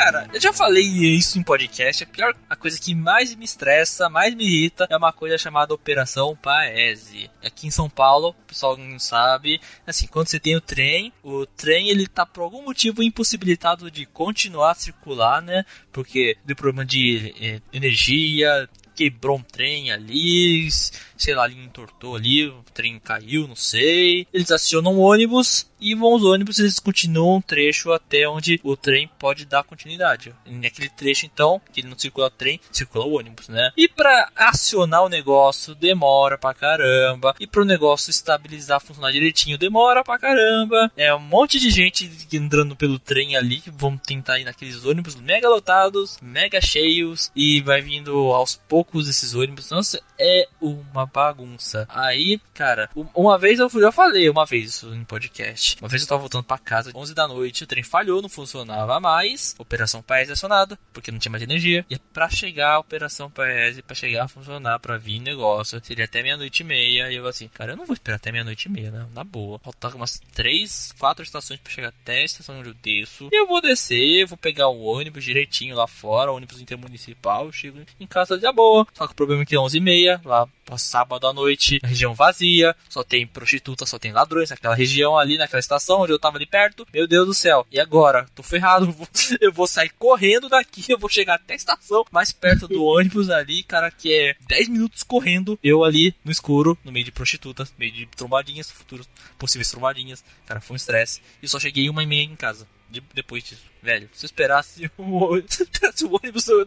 [0.02, 2.04] Cara, eu já falei isso em podcast.
[2.04, 5.74] A pior, a coisa que mais me estressa, mais me irrita, é uma coisa chamada
[5.74, 7.30] Operação Paese.
[7.44, 11.44] Aqui em São Paulo, o pessoal não sabe, assim, quando você tem o trem, o
[11.44, 15.66] trem ele tá por algum motivo impossibilitado de continuar a circular, né?
[15.92, 20.66] Porque deu problema de eh, energia, quebrou um trem ali,
[21.14, 24.26] sei lá, ali entortou ali, o trem caiu, não sei.
[24.32, 28.76] Eles acionam o ônibus e vão os ônibus, eles continuam um trecho até onde o
[28.76, 30.34] trem pode dar continuidade.
[30.46, 33.72] Naquele trecho, então, que ele não circula o trem, circula o ônibus, né?
[33.76, 37.34] E pra acionar o negócio, demora pra caramba.
[37.40, 40.90] E pro negócio estabilizar, funcionar direitinho, demora pra caramba.
[40.96, 45.14] É um monte de gente entrando pelo trem ali, que vão tentar ir naqueles ônibus
[45.16, 49.70] mega lotados, mega cheios, e vai vindo aos poucos esses ônibus.
[49.70, 51.86] Nossa, é uma bagunça.
[51.88, 55.69] Aí, cara, um- uma vez eu já falei uma vez isso em podcast.
[55.70, 55.76] Noite.
[55.80, 58.98] Uma vez eu tava voltando pra casa, 11 da noite, o trem falhou, não funcionava
[58.98, 59.54] mais.
[59.58, 61.84] Operação Paese acionada, porque não tinha mais energia.
[61.88, 66.22] E pra chegar a Operação Paese, pra chegar a funcionar, pra vir negócio, seria até
[66.22, 67.10] meia-noite e meia.
[67.10, 69.06] E eu assim, cara, eu não vou esperar até meia-noite e meia, né?
[69.14, 69.58] Na boa.
[69.58, 73.28] Faltava umas 3, 4 estações pra chegar até a estação onde eu desço.
[73.32, 78.06] E eu vou descer, vou pegar o ônibus direitinho lá fora, ônibus intermunicipal, chego em
[78.06, 78.86] casa de boa.
[78.94, 82.14] Só que o problema é que é 11 e meia, lá sábado à noite, região
[82.14, 86.36] vazia, só tem prostituta, só tem ladrões naquela região ali, naquela estação onde eu tava
[86.36, 86.86] ali perto.
[86.92, 87.66] Meu Deus do céu.
[87.70, 88.26] E agora?
[88.34, 88.86] Tô ferrado.
[88.90, 89.08] eu vou-
[89.40, 93.30] Eu vou sair correndo daqui, eu vou chegar até a estação mais perto do ônibus
[93.30, 95.58] ali, cara, que é 10 minutos correndo.
[95.62, 100.24] Eu ali no escuro, no meio de prostitutas, no meio de trombadinhas, futuros possíveis trombadinhas.
[100.46, 101.20] Cara, foi um estresse.
[101.42, 102.66] E só cheguei uma e meia em casa.
[102.90, 106.66] de- depois disso, velho, se eu esperasse o, se eu esperasse o ônibus do-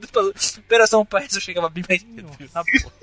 [0.59, 2.29] Operação Paes, eu chegava bem mais cedo.
[2.53, 2.93] Na porra.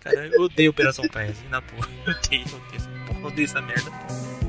[0.00, 1.88] Cara, eu odeio Operação Paes, na porra.
[2.06, 4.47] Eu odeio, eu odeio eu odeio essa merda.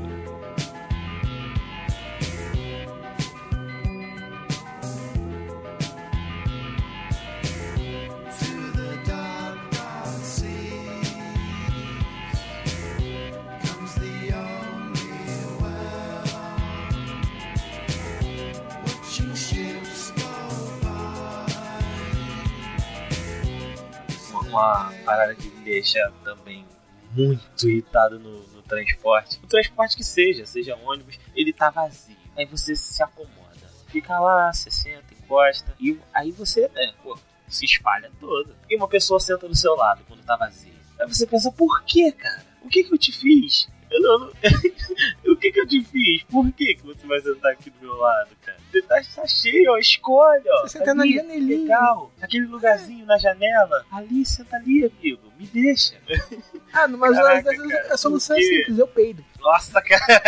[24.49, 26.65] Uma, parada que me deixa também
[27.11, 29.39] muito irritado no, no transporte.
[29.43, 32.15] O transporte que seja, seja ônibus, ele tá vazio.
[32.35, 33.39] Aí você se acomoda.
[33.87, 35.73] Fica lá, você senta, encosta.
[35.79, 38.55] E aí você, né, pô, se espalha todo.
[38.69, 40.73] E uma pessoa senta do seu lado quando tá vazio.
[40.99, 42.45] Aí você pensa, por que, cara?
[42.63, 43.67] O que que eu te fiz?
[43.89, 44.31] Eu não, não-
[45.33, 46.23] o que que eu te fiz?
[46.23, 48.59] Por que que você vai sentar aqui do meu lado, cara?
[49.03, 50.61] Tá, tá cheio, ó, escolhe, ó.
[50.61, 51.61] Você senta na Ali, janelinha.
[51.61, 52.11] Legal.
[52.21, 53.85] Aquele lugarzinho na janela.
[53.91, 55.31] Ali, senta ali, amigo.
[55.37, 55.95] Me deixa.
[56.71, 59.25] Ah, mas Caraca, cara, a solução é simples, eu peido.
[59.39, 60.21] Nossa, cara.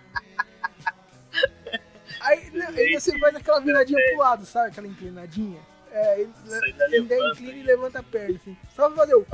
[2.22, 4.68] Aí, né, aí você faz aquela viradinha pro lado, sabe?
[4.68, 5.60] Aquela inclinadinha.
[5.90, 8.56] É, ele, ele levanta, inclina e levanta a perna, assim.
[8.74, 9.26] Só pra fazer o...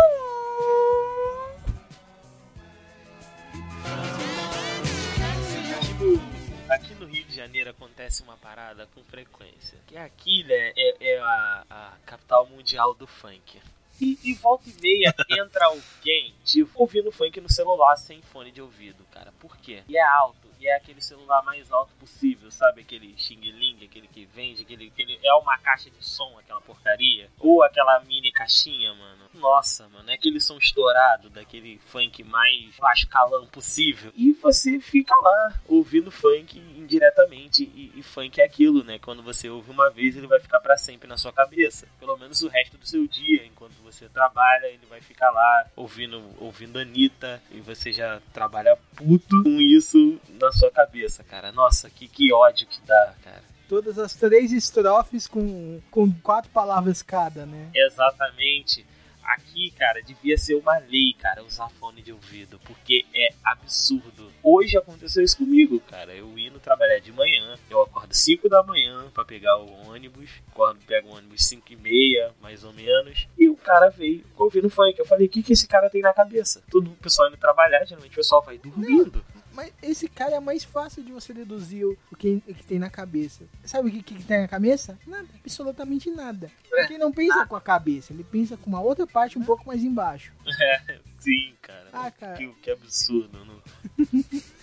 [6.79, 9.79] aqui no Rio de Janeiro acontece uma parada com frequência.
[9.87, 13.61] Que aqui, né, é, é a, a capital mundial do funk.
[14.01, 15.13] E, e volta e meia
[15.43, 19.33] entra alguém, tipo, ouvindo funk no celular sem fone de ouvido, cara.
[19.41, 19.83] Por quê?
[19.89, 22.83] E é alto, e é aquele celular mais alto possível, sabe?
[22.83, 25.19] Aquele Xing Ling, aquele que vende, aquele, aquele.
[25.25, 27.29] É uma caixa de som, aquela porcaria.
[27.41, 29.18] Ou aquela mini caixinha, mano.
[29.39, 34.13] Nossa, mano, é aquele som estourado, daquele funk mais baixo calão possível.
[34.15, 37.65] E você fica lá, ouvindo funk indiretamente.
[37.65, 38.99] E, e funk é aquilo, né?
[38.99, 41.87] Quando você ouve uma vez, ele vai ficar pra sempre na sua cabeça.
[41.99, 46.23] Pelo menos o resto do seu dia, enquanto você trabalha, ele vai ficar lá ouvindo,
[46.39, 47.43] ouvindo Anitta.
[47.51, 51.53] E você já trabalha puto com isso na sua cabeça, cara.
[51.53, 53.43] Nossa, que, que ódio que dá, cara.
[53.69, 57.71] Todas as três estrofes com, com quatro palavras cada, né?
[57.75, 58.87] Exatamente.
[59.29, 64.33] Aqui, cara, devia ser uma lei, cara, usar fone de ouvido, porque é absurdo.
[64.43, 66.15] Hoje aconteceu isso comigo, cara.
[66.15, 70.81] Eu indo trabalhar de manhã, eu acordo 5 da manhã pra pegar o ônibus, acordo,
[70.87, 74.99] pego o ônibus 5 e meia, mais ou menos, e o cara veio ouvindo funk.
[74.99, 76.63] Eu falei, o que, que esse cara tem na cabeça?
[76.71, 79.23] Todo o pessoal indo trabalhar, geralmente o pessoal vai dormindo.
[79.59, 82.79] Mas esse cara é mais fácil de você deduzir o o que, o que tem
[82.79, 83.45] na cabeça.
[83.65, 84.97] Sabe o que, que tem na cabeça?
[85.05, 86.49] Nada, absolutamente nada.
[86.69, 89.67] Porque ele não pensa com a cabeça, ele pensa com uma outra parte um pouco
[89.67, 90.33] mais embaixo.
[91.19, 91.89] Sim, cara.
[91.93, 92.37] Ah, cara.
[92.37, 93.45] Que, que absurdo.
[93.45, 93.61] Não...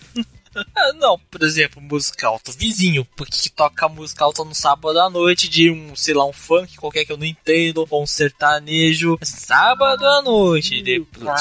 [0.76, 2.52] Ah, não, por exemplo, música alta.
[2.52, 6.32] Vizinho, porque que toca música alta no sábado à noite de um, sei lá, um
[6.32, 9.18] funk qualquer que eu não entendo, ou um sertanejo.
[9.22, 10.84] Sábado à noite,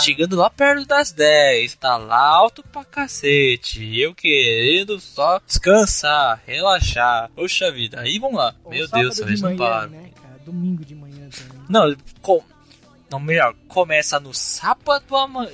[0.04, 4.00] chegando lá perto das 10, tá lá alto pra cacete.
[4.00, 7.30] Eu querendo só descansar, relaxar.
[7.36, 8.56] Poxa vida, aí vamos lá.
[8.64, 9.90] Ou Meu Deus, de eles não param.
[9.90, 10.40] né, cara?
[10.46, 11.66] Domingo de manhã também.
[11.70, 12.44] Não, com...
[13.12, 15.04] não, melhor, começa no sábado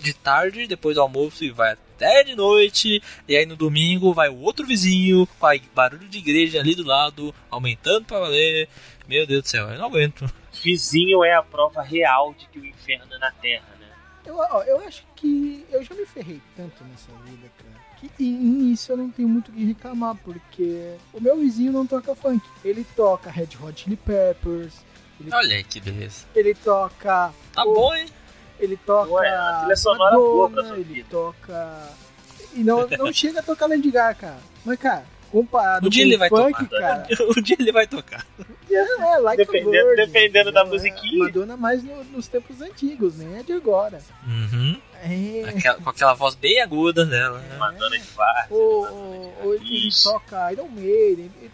[0.01, 3.01] de tarde, depois do almoço e vai até de noite.
[3.27, 6.83] E aí no domingo vai o outro vizinho com a barulho de igreja ali do
[6.83, 8.67] lado, aumentando pra valer.
[9.07, 10.29] Meu Deus do céu, eu não aguento.
[10.63, 13.87] Vizinho é a prova real de que o inferno é na Terra, né?
[14.25, 17.81] Eu, ó, eu acho que eu já me ferrei tanto nessa vida, cara.
[17.99, 21.85] Que e nisso eu não tenho muito o que reclamar, porque o meu vizinho não
[21.85, 22.43] toca funk.
[22.63, 24.73] Ele toca Red Hot Chili Peppers,
[25.19, 26.25] ele, Olha aí que beleza.
[26.35, 27.31] ele toca.
[27.53, 28.07] Tá o- bom, hein?
[28.61, 29.11] Ele toca.
[29.11, 31.07] Ué, a trilha sonora boa pra Madonna, sua ele vida.
[31.09, 31.89] toca.
[32.53, 34.37] E não, não chega a tocar Lady Gaga, cara.
[34.63, 36.79] Mas, cara, comparado Um dia com ele o vai funk, tocar.
[36.79, 37.07] cara.
[37.37, 38.25] um dia ele vai tocar.
[38.69, 40.77] É, like a Dependendo- Virgin, dependendo da entendeu?
[40.77, 41.15] musiquinha.
[41.15, 43.99] É, Madonna mais no- nos tempos antigos, nem é de agora.
[44.25, 44.79] Uhum.
[45.03, 45.49] É.
[45.49, 47.39] Aquela- com aquela voz bem aguda dela.
[47.39, 47.57] né?
[47.57, 48.47] Madonna de VAR.
[48.51, 51.31] Ou, ele toca Iron Maiden.
[51.41, 51.51] ele-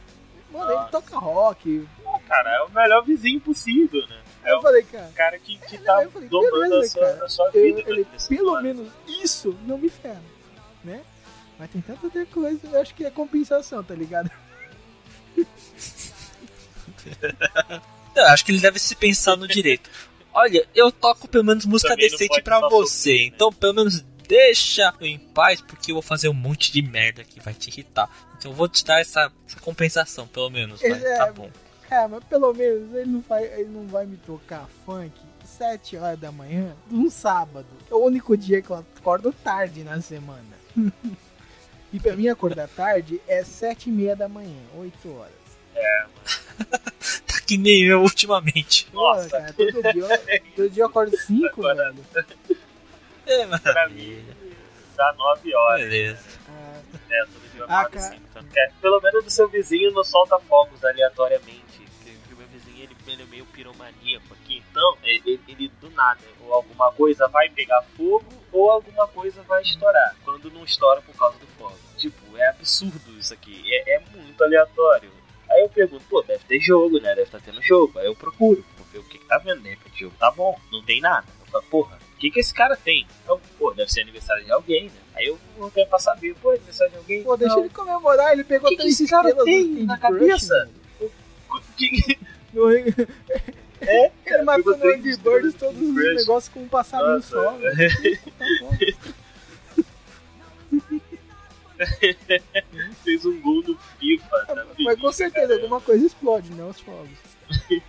[0.51, 0.91] Mano, ele Nossa.
[0.91, 1.87] toca rock.
[2.27, 4.17] Cara, é o melhor vizinho possível, né?
[4.47, 7.25] É eu falei, cara, cara que, que tá eu falei, domando a beleza, sua, cara.
[7.25, 7.83] a sua eu- vida.
[7.91, 8.61] ele, nesse pelo plano.
[8.63, 10.21] menos isso não me ferra,
[10.83, 11.01] né?
[11.59, 14.29] Mas tem tanta outra coisa, eu acho que é compensação, tá ligado?
[18.15, 19.89] Eu acho que ele deve se pensar no direito.
[20.33, 23.23] Olha, eu toco pelo menos música Também decente só você, sofrer, né?
[23.35, 27.23] então pelo menos deixa eu em paz, porque eu vou fazer um monte de merda
[27.23, 28.09] que vai te irritar.
[28.37, 30.79] Então eu vou te dar essa, essa compensação, pelo menos.
[30.81, 31.49] Vai, É, tá bom.
[31.89, 35.11] Cara, mas pelo menos ele não vai, ele não vai me tocar funk
[35.45, 37.65] 7 horas da manhã num sábado.
[37.89, 40.43] É o único dia que eu acordo tarde na semana.
[41.93, 45.31] e pra mim acordar tarde é 7 e meia da manhã, 8 horas.
[47.27, 48.89] Tá que nem eu ultimamente.
[48.91, 49.29] Nossa.
[49.29, 52.05] Pô, cara, todo dia, eu- todo dia eu acordo 5, Agora- velho.
[53.25, 54.37] É, Pra mim, maravilha.
[54.97, 55.81] dá 9 horas.
[55.81, 56.19] Beleza.
[56.49, 58.09] Ah, É, todo dia eu Ah, acordo cara.
[58.15, 61.63] cinco, então, é, Pelo menos o seu vizinho não solta fogos aleatoriamente.
[63.11, 64.63] Ele, é meio piromaníaco aqui.
[64.71, 69.41] Então, ele, ele- ele do nada, ou alguma coisa vai pegar fogo, ou alguma coisa
[69.43, 70.15] vai estourar.
[70.23, 71.77] Quando não estoura por causa do fogo.
[71.97, 73.61] Tipo, é absurdo isso aqui.
[73.73, 75.11] É, é muito aleatório.
[75.49, 77.09] Aí eu pergunto, pô, deve ter jogo, né?
[77.09, 77.97] Deve estar tendo jogo.
[77.99, 79.61] Aí eu procuro, vou ver o que, que tá vendo.
[79.61, 81.25] De repente o jogo tá bom, não tem nada.
[81.39, 83.07] Eu falo, porra, o que, que esse cara tem?
[83.27, 84.99] Eu, pô, deve ser aniversário de alguém, né?
[85.15, 87.23] Aí eu vou tentar saber, pô, aniversário de alguém?
[87.23, 87.61] Pô, deixa Não.
[87.63, 90.65] ele comemorar, ele pegou Que que três esse cara tem na Crush, cabeça?
[90.99, 91.11] velho.
[91.77, 92.16] Que-
[92.57, 92.71] No-
[93.79, 97.51] É, Ele matou no Angry Birds todos os negócios com um passarinho Nossa, só.
[97.57, 98.19] velho.
[101.77, 101.85] Tá.
[103.03, 105.61] Fez um gol no FIFA, tá Mas feliz, com certeza cara.
[105.61, 106.63] alguma coisa explode, né?
[106.63, 107.17] Os fogos.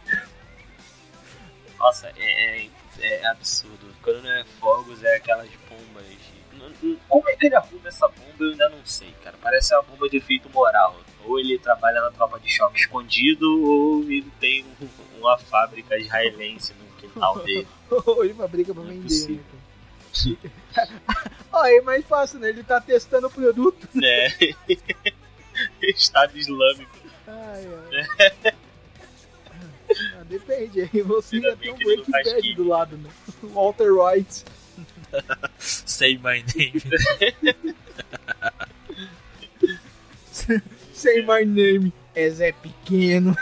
[1.78, 2.68] Nossa, é, é-
[3.00, 3.94] é absurdo.
[4.02, 6.04] Quando não é fogos, é aquelas bombas.
[7.08, 8.34] Como é que ele arruma essa bomba?
[8.40, 9.36] Eu ainda não sei, cara.
[9.40, 11.00] Parece uma bomba de efeito moral.
[11.28, 16.72] Ou ele trabalha na tropa de choque escondido, ou ele tem um- uma fábrica israelense
[16.74, 17.66] no quintal dele.
[17.90, 19.02] Ou ele fabrica pra é vender, né?
[19.02, 20.50] possível.
[20.74, 20.88] cara?
[21.52, 22.48] Ó, é mais fácil, né?
[22.48, 23.88] Ele tá testando o produto.
[23.94, 24.28] né?
[25.82, 26.96] Estado Islâmico.
[27.26, 28.54] Ai, ai.
[30.18, 33.10] Ah, depende, aí você Ainda ter um Breaking do lado, né?
[33.42, 34.44] Walter White.
[35.58, 36.82] Say my name.
[40.98, 41.92] Say my name.
[42.12, 43.32] É Zé Pequeno.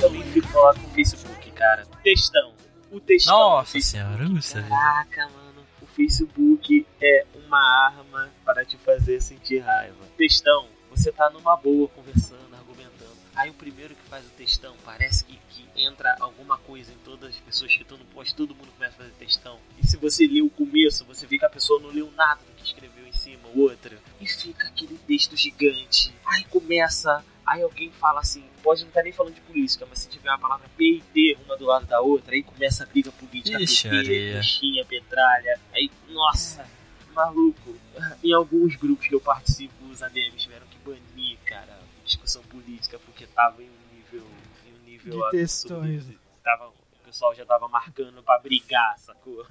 [0.00, 1.84] Também fico lá o Facebook, cara.
[2.04, 2.52] Textão.
[2.92, 3.36] O textão.
[3.36, 4.28] Nossa senhora.
[4.68, 5.66] Caraca, mano.
[5.82, 10.04] O Facebook é uma arma para te fazer sentir raiva.
[10.16, 13.14] Textão, você tá numa boa conversando, argumentando.
[13.34, 17.30] Aí o primeiro que faz o textão parece que, que entra alguma coisa em todas
[17.30, 19.58] as pessoas que estão no post, todo mundo começa a fazer textão.
[19.76, 22.52] E se você lê o começo, você vê que a pessoa não leu nada do
[22.52, 23.98] que escreveu em cima, outra.
[24.20, 26.14] E fica aquele texto gigante.
[26.24, 27.24] Aí começa.
[27.44, 30.38] Aí alguém fala assim, pode não estar nem falando de política, mas se tiver uma
[30.38, 33.88] palavra P e T uma do lado da outra, aí começa a briga política, Ixi,
[33.88, 35.60] PT, coxinha, petralha.
[35.74, 36.66] Aí, nossa,
[37.14, 37.74] maluco.
[38.22, 43.26] Em alguns grupos que eu participo, os ADMs tiveram que banir, cara, discussão política, porque
[43.26, 44.26] tava em um nível,
[44.66, 46.04] em um nível De textões.
[46.42, 49.46] Tava, o pessoal já tava marcando pra brigar, sacou?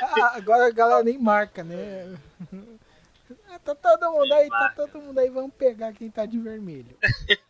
[0.00, 2.16] Ah, agora a galera nem marca, né?
[3.48, 4.86] Ah, tá todo mundo Nem aí, tá marca.
[4.86, 6.94] todo mundo aí, vamos pegar quem tá de vermelho.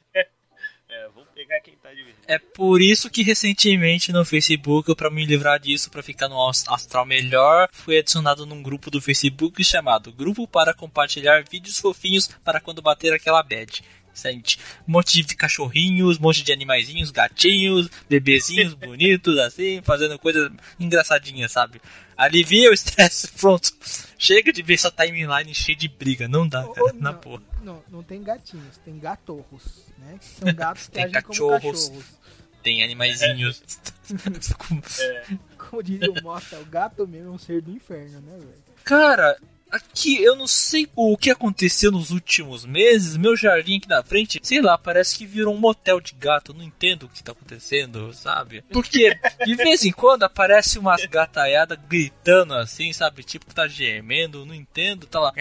[1.56, 2.14] É, pegar quem tá de verdade.
[2.26, 6.66] É por isso que recentemente no Facebook, pra me livrar disso, pra ficar no ast-
[6.70, 12.60] astral melhor, fui adicionado num grupo do Facebook chamado Grupo para compartilhar vídeos fofinhos para
[12.60, 13.82] quando bater aquela bad.
[14.16, 20.52] Gente, um monte de cachorrinhos, um monte de animaizinhos, gatinhos, bebezinhos bonitos, assim, fazendo coisas
[20.78, 21.80] engraçadinhas, sabe?
[22.16, 23.72] Alivia o estresse, pronto.
[24.16, 27.18] Chega de ver essa timeline cheia de briga, não dá, Ou- cara, ou na não,
[27.18, 27.42] porra.
[27.64, 30.16] Não, não tem gatinhos, tem gatorros, né?
[30.20, 31.88] Que são gatos que Tem agem como cachorros.
[31.88, 32.04] cachorros.
[32.62, 33.62] Tem animaizinhos.
[35.58, 38.64] Como diria o Mota, o gato mesmo é um ser do inferno, né, velho?
[38.84, 39.38] Cara,
[39.74, 43.16] Aqui, eu não sei o que aconteceu nos últimos meses.
[43.16, 46.52] Meu jardim aqui na frente, sei lá, parece que virou um motel de gato.
[46.52, 48.62] Eu não entendo o que tá acontecendo, sabe?
[48.70, 53.24] Porque de vez em quando aparece umas gataiadas gritando assim, sabe?
[53.24, 55.32] Tipo que tá gemendo, não entendo, tá lá.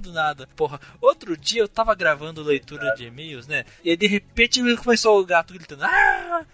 [0.00, 0.48] Do nada.
[0.56, 3.66] Porra, outro dia eu tava gravando leitura de e-mails, né?
[3.84, 5.84] E aí de repente começou o gato gritando.
[5.84, 6.46] "Ah!"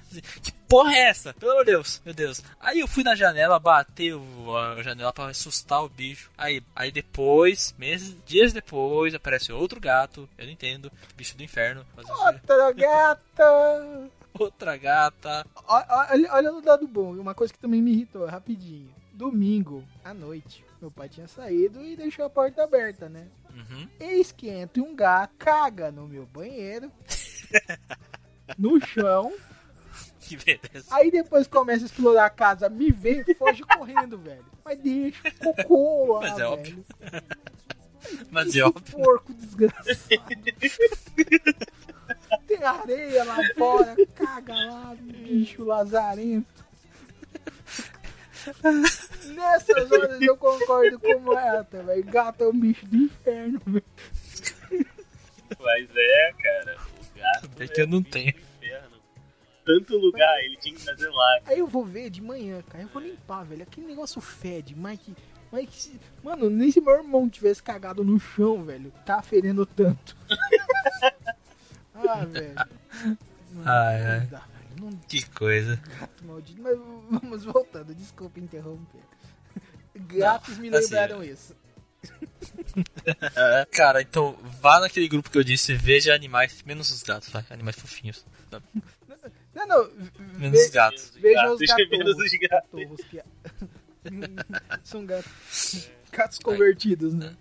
[0.43, 1.33] Que porra é essa?
[1.35, 2.43] Pelo amor de Deus, meu Deus.
[2.61, 6.31] Aí eu fui na janela, batei o- a janela pra assustar o bicho.
[6.37, 10.29] Aí, aí depois, meses, dias depois, aparece outro gato.
[10.37, 10.91] Eu não entendo.
[11.17, 11.85] Bicho do inferno.
[11.97, 14.11] Outra gata!
[14.39, 15.45] Outra gata.
[15.67, 18.89] Olha, olha no dado bom, uma coisa que também me irritou, rapidinho.
[19.13, 23.27] Domingo, à noite, meu pai tinha saído e deixou a porta aberta, né?
[23.53, 23.89] Uhum.
[23.99, 26.93] Eis que entra um gato, caga no meu banheiro,
[28.57, 29.33] no chão,
[30.29, 30.87] Que beleza.
[30.91, 34.45] aí depois começa a explorar a casa, me vê e foge correndo, velho.
[34.65, 36.51] Mas deixa cocô lá, Mas é velho.
[36.53, 36.85] óbvio.
[38.31, 38.97] Mas é óbvio.
[38.97, 39.97] porco desgraçado.
[42.47, 46.65] Tem areia lá fora, caga lá, bicho lazarento.
[49.35, 52.05] Nessas horas eu concordo com o Mata, velho.
[52.05, 53.85] Gato é um bicho do inferno, velho.
[55.61, 57.63] Mas é, cara, o gato.
[57.63, 58.35] É que eu não bicho tenho.
[59.69, 61.41] Tanto lugar, ele tinha que fazer lá.
[61.45, 62.85] Aí eu vou ver de manhã, cara.
[62.85, 63.63] Eu vou limpar, velho.
[63.63, 64.75] Aquele negócio fede,
[65.67, 68.91] que se- Mano, nem se meu irmão tivesse cagado no chão, velho.
[69.05, 70.17] Tá fedendo tanto.
[71.95, 72.55] ah, velho.
[73.53, 74.21] Mano, Ai, ai.
[74.21, 74.91] não dá, velho.
[74.91, 75.77] Não Que coisa.
[76.01, 76.79] Gato maldito, mas
[77.11, 79.01] vamos voltando, desculpa interromper.
[79.95, 81.55] Gatos me assim, lembraram isso.
[83.73, 87.77] Cara, então vá naquele grupo que eu disse, veja animais, menos os gatos, vai, animais
[87.79, 88.25] fofinhos.
[89.59, 89.91] Não, não,
[90.39, 91.13] Menos os ve- gatos.
[91.17, 92.17] veja os Gatos, menos
[92.51, 93.05] gatos.
[93.11, 93.23] que-
[94.85, 95.89] São gatos.
[96.13, 97.35] Gatos convertidos, né?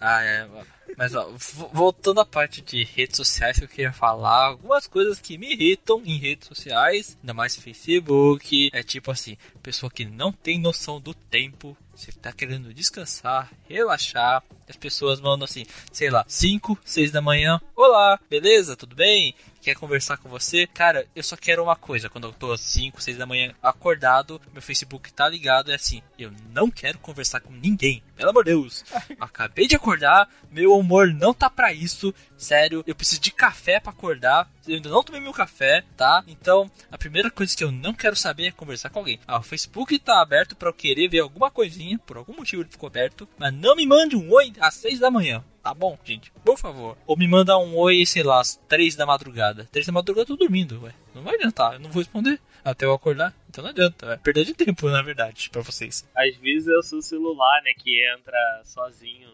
[0.00, 0.48] Ah, é.
[0.96, 5.20] Mas ó, vo- voltando à parte de redes sociais que eu queria falar, algumas coisas
[5.20, 10.32] que me irritam em redes sociais, ainda mais Facebook, é tipo assim, pessoa que não
[10.32, 16.24] tem noção do tempo, você tá querendo descansar, relaxar, as pessoas mandam assim, sei lá,
[16.28, 19.34] 5, 6 da manhã, olá, beleza, tudo bem?
[19.62, 20.66] Quer conversar com você?
[20.66, 24.40] Cara, eu só quero uma coisa, quando eu tô às 5, 6 da manhã acordado,
[24.52, 28.50] meu Facebook tá ligado, é assim, eu não quero conversar com ninguém, pelo amor de
[28.50, 28.84] Deus.
[29.20, 32.12] Acabei de acordar, meu humor não tá pra isso.
[32.36, 34.50] Sério, eu preciso de café pra acordar.
[34.66, 36.24] Eu ainda não tomei meu café, tá?
[36.26, 39.20] Então, a primeira coisa que eu não quero saber é conversar com alguém.
[39.28, 42.68] Ah, o Facebook tá aberto pra eu querer ver alguma coisinha, por algum motivo ele
[42.68, 45.44] ficou aberto, mas não me mande um oi às 6 da manhã.
[45.62, 46.32] Tá bom, gente?
[46.44, 46.98] Por favor.
[47.06, 49.68] Ou me manda um oi, sei lá, às 3 da madrugada.
[49.70, 50.92] 3 da madrugada eu tô dormindo, ué.
[51.14, 53.34] Não vai adiantar, eu não vou responder até eu acordar.
[53.48, 56.08] Então não adianta, é perda de tempo, na verdade, pra vocês.
[56.16, 59.28] Às vezes é o seu celular, né, que entra sozinho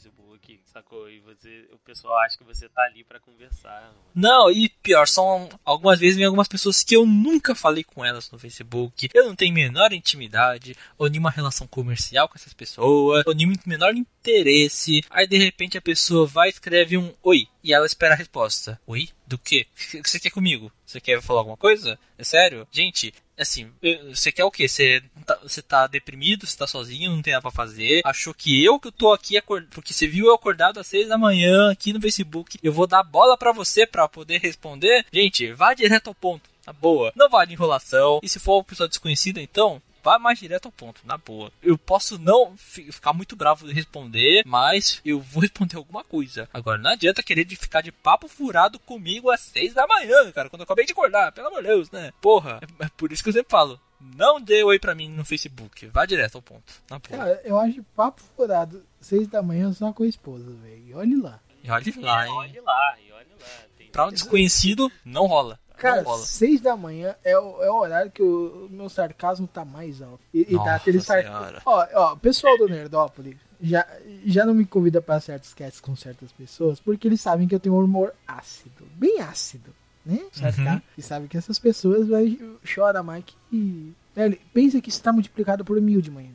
[0.00, 1.10] Facebook, sacou?
[1.10, 3.92] E você, o pessoal acha que você tá ali pra conversar.
[4.14, 8.30] Não, e pior, são algumas vezes vem algumas pessoas que eu nunca falei com elas
[8.30, 9.10] no Facebook.
[9.12, 13.94] Eu não tenho menor intimidade, ou nenhuma relação comercial com essas pessoas, ou nenhum menor
[13.94, 15.02] interesse.
[15.10, 18.80] Aí de repente a pessoa vai e escreve um oi, e ela espera a resposta.
[18.86, 19.08] Oi?
[19.30, 19.64] Do quê?
[19.94, 20.72] O que você quer comigo?
[20.84, 21.96] Você quer falar alguma coisa?
[22.18, 22.66] É sério?
[22.72, 23.70] Gente, assim,
[24.08, 24.66] você quer o quê?
[24.66, 28.00] Você tá, você tá deprimido, você tá sozinho, não tem nada pra fazer.
[28.04, 31.16] Achou que eu que tô aqui acordado, porque você viu eu acordado às seis da
[31.16, 35.06] manhã aqui no Facebook, eu vou dar bola pra você pra poder responder?
[35.12, 37.12] Gente, vá direto ao ponto, na boa.
[37.14, 38.18] Não vale enrolação.
[38.24, 41.50] E se for uma pessoa desconhecida, então, vá mais direto ao ponto, na boa.
[41.62, 46.48] Eu posso não fi- ficar muito bravo de responder, mas eu vou responder alguma coisa.
[46.52, 50.48] Agora, não adianta querer de ficar de papo furado comigo às seis da manhã, cara,
[50.50, 52.12] quando eu acabei de acordar, pelo amor de Deus, né?
[52.20, 53.80] Porra, é, é por isso que eu sempre falo.
[54.16, 55.86] Não dê oi pra mim no Facebook.
[55.88, 56.72] Vá direto ao ponto.
[56.88, 57.18] Na boa.
[57.18, 60.88] Cara, eu acho papo furado, seis da manhã só com a esposa, velho.
[60.88, 61.38] E Olhe lá.
[61.62, 62.32] E olhe lá, hein?
[62.32, 63.46] Olhe lá, e olhe lá.
[63.76, 63.88] Tem...
[63.88, 65.60] Pra um desconhecido, não rola.
[65.80, 70.02] Cara, seis da manhã é o, é o horário que o, meu sarcasmo tá mais
[70.02, 70.20] alto.
[70.32, 71.60] E, e tá aquele sarcasmo.
[71.64, 73.86] Ó, ó, pessoal do Nerdópolis já,
[74.24, 77.60] já não me convida pra certos casts com certas pessoas, porque eles sabem que eu
[77.60, 78.86] tenho um humor ácido.
[78.94, 79.70] Bem ácido,
[80.04, 80.18] né?
[80.18, 80.80] Uhum.
[80.96, 82.38] E sabe que essas pessoas vai,
[82.74, 83.94] chora mais que.
[84.16, 86.32] É, pensa que isso tá multiplicado por mil de manhã.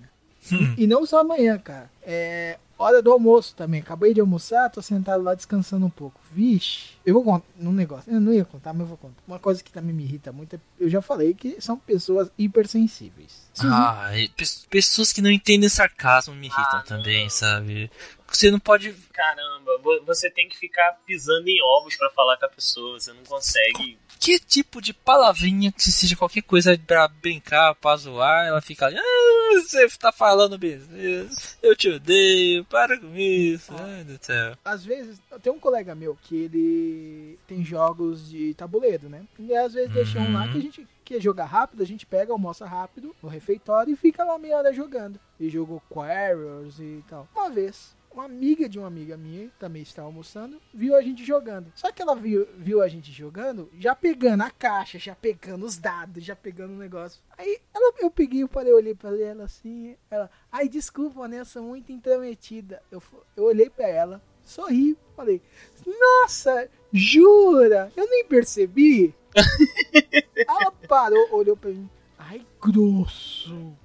[0.52, 0.76] Hum.
[0.78, 1.90] E não só amanhã, cara.
[2.06, 3.80] É hora do almoço também.
[3.82, 6.20] Acabei de almoçar, tô sentado lá descansando um pouco.
[6.32, 8.12] Vixe, eu vou contar um negócio.
[8.14, 9.16] Eu não ia contar, mas eu vou contar.
[9.28, 13.46] Uma coisa que também me irrita muito é, eu já falei que são pessoas hipersensíveis.
[13.54, 17.30] Se Ah, e pe- pessoas que não entendem sarcasmo me irritam Ah, também, não.
[17.30, 17.90] sabe?
[18.28, 18.92] Você não pode.
[19.14, 23.14] Caramba, vo- você tem que ficar pisando em ovos pra falar com a pessoa, você
[23.14, 23.98] não consegue.
[24.20, 28.98] Que tipo de palavrinha que seja qualquer coisa pra brincar, pra zoar, ela fica ali.
[28.98, 31.56] "Ah", Você tá falando beleza.
[31.62, 32.66] Eu te odeio.
[32.66, 33.74] Para com isso.
[33.78, 34.58] Ai, meu Deus do céu.
[34.64, 39.24] Às vezes, tem um colega meu que ele tem jogos de tabuleiro, né?
[39.40, 42.34] E às vezes deixa um lá que a gente quer jogar rápido, a gente pega,
[42.34, 45.20] almoça rápido no refeitório e fica lá meia hora jogando.
[45.40, 47.28] E jogou Quarriors e tal.
[47.36, 51.72] Uma vez, uma amiga de uma amiga minha, também estava almoçando, viu a gente jogando.
[51.76, 55.78] Só que ela viu, viu a gente jogando, já pegando a caixa, já pegando os
[55.78, 57.22] dados, já pegando o negócio.
[57.38, 61.46] Aí ela, eu peguei, eu parei, olhei pra ela assim, ela, ai desculpa, né, eu
[61.46, 62.82] sou muito intrometida.
[62.90, 63.04] Eu,
[63.36, 65.42] eu olhei pra ela, sorri, falei,
[65.86, 67.92] nossa, jura?
[67.96, 69.14] Eu nem percebi.
[70.48, 73.76] ela parou, olhou pra mim, ai grosso.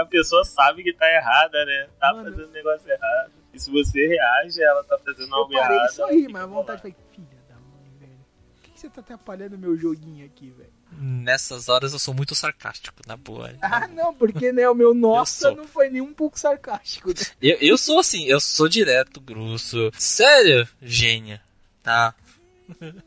[0.00, 1.88] A pessoa sabe que tá errada, né?
[2.00, 2.30] Tá Mano.
[2.30, 3.32] fazendo negócio errado.
[3.54, 5.88] E se você reage, ela tá fazendo Eu algo parei errado.
[5.90, 8.18] e sorri, ela mas a vontade foi, filha da mãe, velho.
[8.54, 10.76] Por que, você tá atrapalhando meu joguinho aqui, velho?
[10.98, 13.52] Nessas horas eu sou muito sarcástico, na boa.
[13.62, 17.08] Ah, não, porque né, o meu nossa não foi nem um pouco sarcástico.
[17.10, 17.14] né?
[17.40, 19.90] Eu, eu sou assim, eu sou direto, grosso.
[19.96, 21.40] Sério, gênia.
[21.82, 22.14] Tá.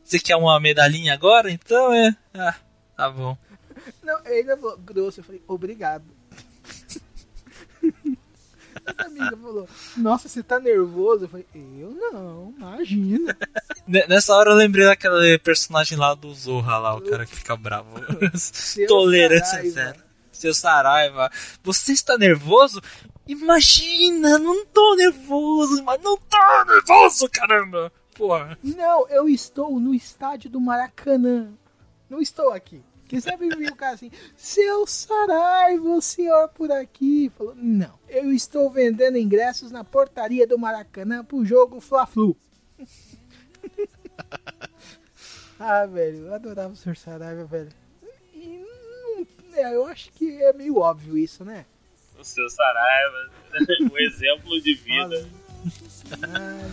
[0.04, 1.52] Você quer uma medalhinha agora?
[1.52, 2.16] Então é.
[2.34, 2.56] Ah,
[2.96, 3.38] tá bom.
[4.04, 6.06] Não, ele falou grosso, eu falei, obrigado.
[8.86, 11.26] Essa amiga falou, nossa, você tá nervoso?
[11.26, 13.38] Eu falei, eu não, imagina.
[13.88, 17.56] Ne- Nessa hora eu lembrei daquele personagem lá do Zorra lá, o cara que fica
[17.56, 17.90] bravo.
[18.88, 20.00] Tolerância zero.
[20.32, 21.30] Seu Saraiva.
[21.64, 22.82] Você está nervoso?
[23.28, 27.92] Imagina, não tô nervoso, mas não tô nervoso, caramba.
[28.20, 28.60] Porra.
[28.62, 31.54] Não, eu estou no estádio do Maracanã.
[32.10, 32.84] Não estou aqui.
[33.08, 37.32] Que sempre vi o cara assim, seu Saraiva, o senhor por aqui.
[37.36, 42.36] Falou, não, eu estou vendendo ingressos na portaria do Maracanã pro jogo Fla-Flu.
[45.60, 47.70] ah, velho, eu adorava o senhor Saraiva, velho.
[48.34, 51.66] E não- é, eu acho que é meio óbvio isso, né?
[52.20, 53.32] O seu Saraiva,
[53.92, 55.28] um exemplo de vida.
[56.22, 56.70] Ai,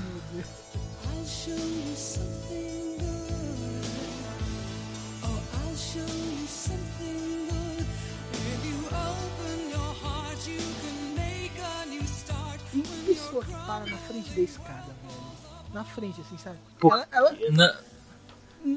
[12.75, 15.73] E pessoa que para na frente da escada, velho.
[15.73, 16.59] Na frente, assim, sabe?
[16.79, 17.77] Por Ela, ela, Na-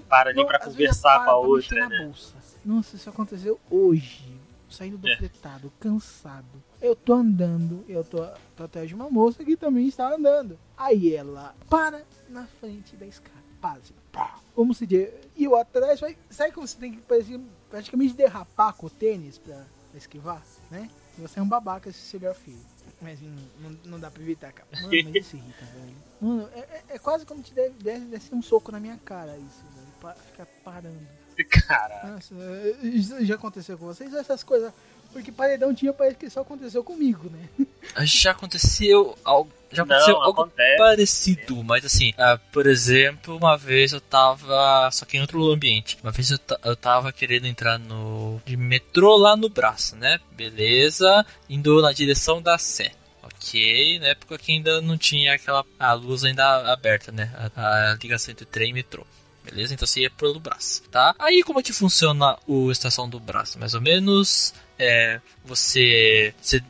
[0.08, 2.06] Para ali Não, pra conversar com a mexer outra, né?
[2.06, 2.36] bolsa.
[2.64, 4.39] Nossa, isso aconteceu hoje.
[4.70, 5.18] Saindo do É.
[5.18, 6.46] fretado, cansado.
[6.82, 10.58] Eu tô andando, eu tô, tô atrás de uma moça que também está andando.
[10.78, 13.40] Aí ela para na frente da escada.
[13.60, 15.10] Para assim, pá, como se diz.
[15.36, 17.40] E eu atrás, vai, sabe como você tem que parecer,
[17.70, 20.42] praticamente derrapar com o tênis pra, pra esquivar,
[20.72, 20.90] né?
[21.18, 22.60] E você é um babaca se chegar filho.
[23.02, 24.68] Mas não, não, não dá pra evitar, cara.
[24.82, 25.96] Mano, mas isso irrita, velho.
[26.22, 29.64] Mano, é, é- é quase como se deve, descer um soco na minha cara isso,
[29.76, 29.88] velho.
[30.00, 31.06] Pa, ficar parando.
[32.84, 34.14] Isso já aconteceu com vocês?
[34.14, 34.72] Essas coisas.
[35.12, 37.66] Porque paredão tinha parece que só aconteceu comigo, né?
[38.06, 39.52] Já aconteceu algo.
[39.72, 40.78] Já Não, aconteceu algo acontece.
[40.78, 44.90] parecido, mas assim, ah, por exemplo, uma vez eu tava.
[44.92, 45.98] Só que em outro ambiente.
[46.04, 48.40] Uma vez eu, eu tava querendo entrar no.
[48.46, 50.20] de metrô lá no braço, né?
[50.32, 52.92] Beleza, indo na direção da Sé.
[53.24, 55.66] Ok, na época que ainda não tinha aquela.
[55.80, 57.32] a luz ainda aberta, né?
[57.56, 59.06] A, a ligação entre trem e metrô.
[59.44, 59.74] Beleza?
[59.74, 61.16] Então você ia pelo braço, tá?
[61.18, 63.58] Aí como é que funciona o estação do braço?
[63.58, 66.62] Mais ou menos, é, você, você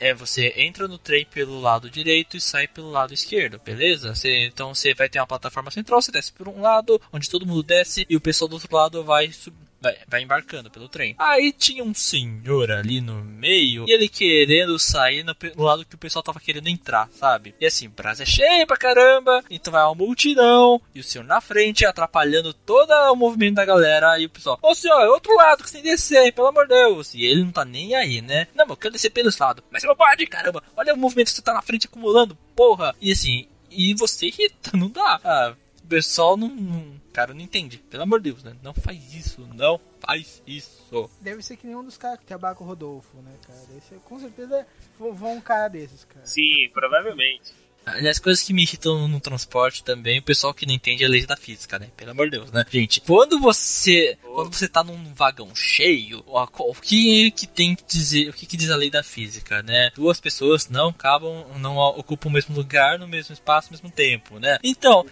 [0.00, 4.12] é você entra no trem pelo lado direito e sai pelo lado esquerdo, beleza?
[4.24, 7.62] Então você vai ter uma plataforma central, você desce por um lado, onde todo mundo
[7.62, 11.14] desce e o pessoal do outro lado vai sub- Vai, vai embarcando pelo trem.
[11.18, 15.94] Aí tinha um senhor ali no meio e ele querendo sair no, no lado que
[15.94, 17.54] o pessoal tava querendo entrar, sabe?
[17.60, 21.24] E assim, o prazo é cheio pra caramba, então vai uma multidão e o senhor
[21.24, 24.18] na frente atrapalhando todo o movimento da galera.
[24.18, 26.66] E o pessoal, ô senhor, é outro lado que você tem que descer, pelo amor
[26.66, 27.14] de Deus.
[27.14, 28.48] E ele não tá nem aí, né?
[28.54, 29.62] Não, eu quero descer pelo lado.
[29.70, 30.62] Mas você não pode, caramba.
[30.76, 32.94] Olha o movimento que você tá na frente acumulando, porra.
[33.00, 35.20] E assim, e você irrita, não dá.
[35.22, 35.54] Ah,
[35.84, 36.97] o pessoal não, não.
[37.12, 37.78] Cara, não entende.
[37.90, 38.54] Pelo amor de Deus, né?
[38.62, 41.10] Não faz isso, não faz isso.
[41.20, 43.58] Deve ser que nenhum dos caras que trabalha com o Rodolfo, né, cara?
[43.68, 44.66] Deve ser, com certeza
[44.98, 46.24] vão vão um cara desses, cara.
[46.26, 47.52] Sim, provavelmente.
[47.94, 51.24] Aliás, coisas que me irritam no transporte também, o pessoal que não entende a lei
[51.24, 51.88] da física, né?
[51.96, 52.64] Pelo amor de Deus, né?
[52.70, 54.18] Gente, quando você.
[54.22, 58.28] Quando você tá num vagão cheio, o o que que tem que dizer.
[58.28, 59.90] O que, que diz a lei da física, né?
[59.94, 64.38] Duas pessoas não acabam, não ocupam o mesmo lugar, no mesmo espaço, ao mesmo tempo,
[64.38, 64.58] né?
[64.62, 65.06] Então,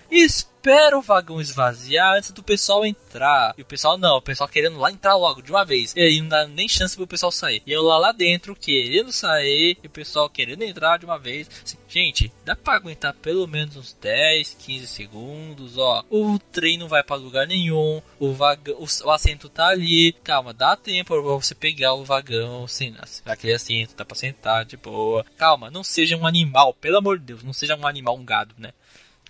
[0.67, 3.55] espera o vagão esvaziar antes do pessoal entrar.
[3.57, 5.95] E o pessoal não, o pessoal querendo lá entrar logo de uma vez.
[5.95, 7.63] E aí não dá nem chance pro pessoal sair.
[7.65, 11.49] E eu lá lá dentro querendo sair e o pessoal querendo entrar de uma vez.
[11.65, 16.05] Assim, gente, dá pra aguentar pelo menos uns 10, 15 segundos, ó.
[16.11, 20.15] O trem não vai pra lugar nenhum, o vagão, o, o assento tá ali.
[20.25, 22.93] Calma, dá tempo pra você pegar o vagão, assim,
[23.25, 25.25] aquele assento, dá pra sentar de boa.
[25.37, 28.53] Calma, não seja um animal, pelo amor de Deus, não seja um animal, um gado,
[28.59, 28.73] né?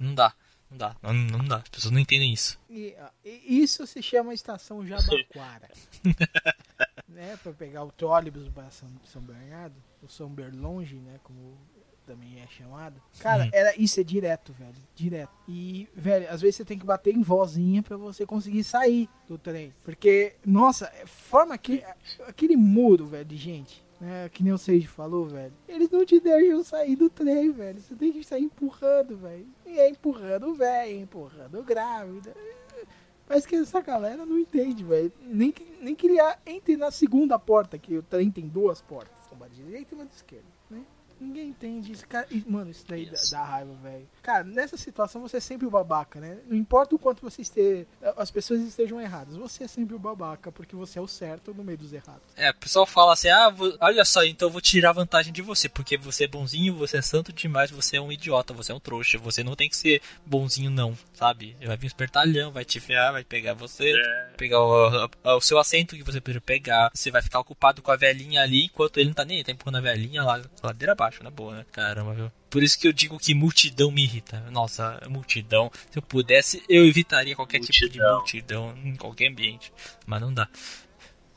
[0.00, 0.32] Não dá.
[0.70, 1.56] Não dá, não, não dá.
[1.58, 2.58] As pessoas não entendem isso.
[2.68, 2.94] E,
[3.24, 5.70] isso se chama estação Jabaquara.
[7.08, 11.56] né, pra pegar o trólebus para São, São Bernardo, o São Berlonge, né, como
[12.04, 13.00] também é chamado.
[13.18, 13.50] Cara, Hum.
[13.52, 15.32] era isso é direto, velho, direto.
[15.48, 19.36] E, velho, às vezes você tem que bater em vozinha pra você conseguir sair do
[19.36, 21.82] trem, porque nossa, forma que
[22.26, 23.84] aquele muro, velho, de gente.
[23.98, 25.54] Né, que nem o Seiji falou, velho.
[25.66, 27.80] Eles não te deixam sair do trem, velho.
[27.80, 29.46] Você tem que sair empurrando, velho.
[29.64, 32.34] E é empurrando velho, empurrando o grávida.
[33.28, 35.12] Mas que essa galera não entende, velho.
[35.22, 39.14] Nem que, nem que ele entre na segunda porta, que o trem tem duas portas.
[39.32, 40.84] Uma de direita e uma de esquerda, né?
[41.18, 42.06] Ninguém entende isso.
[42.06, 44.06] Cara, e, mano, isso daí dá, dá raiva, velho.
[44.26, 46.38] Cara, nessa situação você é sempre o babaca, né?
[46.48, 49.36] Não importa o quanto você esteja, as pessoas estejam erradas.
[49.36, 52.22] Você é sempre o babaca, porque você é o certo no meio dos errados.
[52.36, 55.42] É, o pessoal fala assim, ah, vou- olha só, então eu vou tirar vantagem de
[55.42, 58.74] você, porque você é bonzinho, você é santo demais, você é um idiota, você é
[58.74, 61.56] um trouxa, você não tem que ser bonzinho não, sabe?
[61.64, 64.30] Vai vir um espertalhão, vai te ferrar, vai pegar você, É.
[64.36, 67.92] pegar o, o- o seu assento que você precisa pegar, você vai ficar ocupado com
[67.92, 70.92] a velhinha ali, enquanto ele não tá nem aí, tá empurrando a velhinha lá, ladeira
[70.94, 71.66] abaixo, na boa, né?
[71.70, 72.32] Caramba, viu?
[72.48, 74.40] Por isso que eu digo que multidão me irrita.
[74.50, 75.70] Nossa, multidão.
[75.90, 78.16] Se eu pudesse, eu evitaria qualquer tipo de Multidão.
[78.18, 79.72] multidão em qualquer ambiente.
[80.06, 80.48] Mas não dá.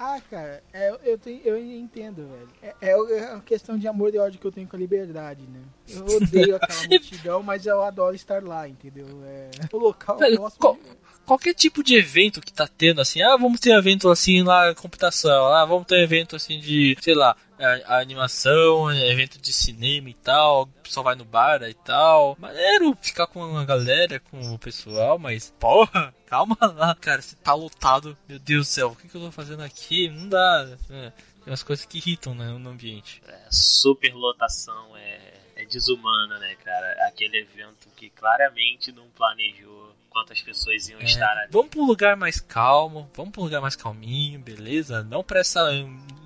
[0.02, 2.50] Ah, cara, é, eu, tenho, eu entendo, velho.
[2.82, 5.60] É, é uma questão de amor e ódio que eu tenho com a liberdade, né?
[5.90, 9.06] Eu odeio aquela multidão, mas eu adoro estar lá, entendeu?
[9.26, 10.82] É, o local eu Velho, gosto qual- de-
[11.26, 15.48] qualquer tipo de evento que tá tendo, assim, ah, vamos ter evento assim lá, computação,
[15.48, 20.14] ah, vamos ter evento assim de, sei lá, a, a animação, evento de cinema e
[20.14, 22.36] tal, pessoal vai no bar e tal.
[22.40, 27.54] Maneiro ficar com a galera, com o pessoal, mas, porra, calma lá, cara, você tá
[27.54, 30.10] lotado, meu Deus do céu, o que, que eu tô fazendo aqui?
[30.10, 31.12] Não dá, é,
[31.44, 33.22] tem umas coisas que irritam né, no ambiente.
[33.28, 37.08] É, superlotação é, é desumana, né, cara?
[37.08, 41.50] Aquele evento que claramente não planejou quantas pessoas iam É, estar ali.
[41.52, 45.04] vamos pra um lugar mais calmo, vamos pra um lugar mais calminho, beleza?
[45.04, 45.58] Não pra esse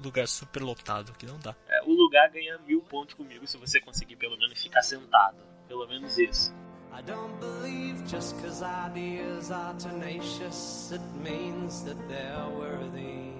[0.04, 1.56] lugar super lotado que não dá.
[1.68, 5.38] É, o lugar ganha mil pontos comigo se você conseguir pelo menos ficar sentado.
[5.68, 6.54] Pelo menos isso.
[6.96, 13.34] I don't believe just cause ideas are tenacious, it means that they're worthy.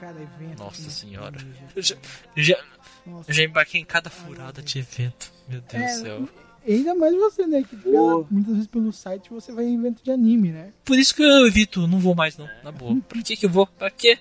[0.00, 0.58] Cara, evento.
[0.58, 1.36] Nossa senhora.
[1.74, 1.96] Eu já,
[2.36, 2.64] já,
[3.06, 3.32] Nossa.
[3.32, 5.32] já embarquei em cada furada de evento.
[5.48, 6.28] Meu Deus É, do céu.
[6.68, 7.62] Ainda mais você, né?
[7.62, 10.72] Que pela- muitas vezes pelo site você vai em evento de anime, né?
[10.84, 12.96] Por isso que eu evito, não vou mais não, na boa.
[13.08, 13.66] Pra que que eu vou?
[13.66, 14.18] Pra quê?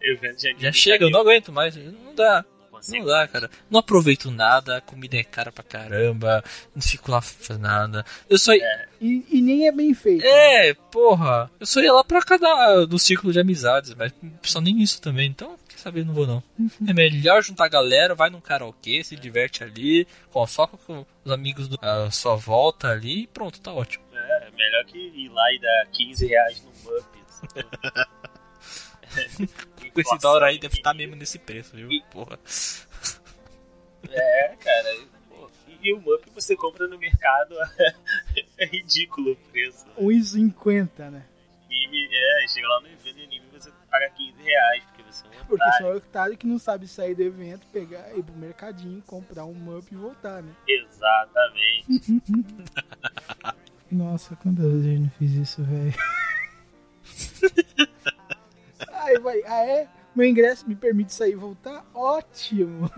[0.00, 1.74] Evento de anime Já chega, eu não aguento mais.
[1.76, 2.44] Não dá.
[2.80, 3.06] Não consigo.
[3.06, 3.50] Não dá, cara.
[3.70, 6.42] Não aproveito nada, a comida é cara pra caramba,
[6.74, 8.04] não fico lá fazendo nada.
[8.28, 8.52] Eu só.
[8.52, 10.24] É, E, e nem é bem feito.
[10.90, 11.50] porra.
[11.58, 14.12] Eu só ia lá pra cada do círculo de amizades, mas
[14.42, 15.28] só nem isso também.
[15.28, 16.42] Então, quer saber, não vou não.
[16.86, 21.32] É melhor juntar a galera, vai num karaokê, se diverte ali, com só com os
[21.32, 24.04] amigos do, à sua volta ali e pronto, tá ótimo.
[24.12, 27.40] É, melhor que ir lá e dar 15 reais no Muppets.
[29.92, 31.88] Com esse dólar aí deve estar mesmo nesse preço, viu?
[32.10, 32.38] Porra.
[34.08, 34.96] É, cara.
[35.82, 37.54] E o Mupp você compra no mercado
[38.58, 39.86] é ridículo o preço.
[39.98, 41.24] 1,50, né?
[41.66, 45.30] Anime, é, chega lá no evento anime e você paga 15 reais, porque você é
[45.30, 45.86] um Porque otário.
[45.86, 49.54] só o otário que não sabe sair do evento, pegar, ir pro mercadinho, comprar um
[49.54, 50.52] mup e voltar, né?
[50.68, 51.86] Exatamente.
[53.90, 55.94] Nossa, quantas vezes eu não fiz isso, velho?
[59.10, 59.88] Aí vai, ah é?
[60.14, 61.84] Meu ingresso me permite sair e voltar?
[61.94, 62.90] Ótimo!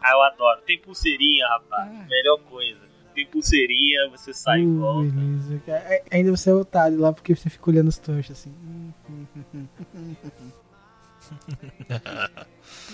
[0.00, 0.60] Ah, eu adoro.
[0.66, 1.90] Tem pulseirinha, rapaz.
[1.94, 2.06] Ah.
[2.08, 2.80] Melhor coisa.
[3.14, 5.10] Tem pulseirinha, você sai e Uh, volta.
[5.12, 5.62] beleza.
[5.66, 5.78] cara.
[5.94, 8.52] É, Ainda você é otário lá porque você fica olhando os trouxas assim.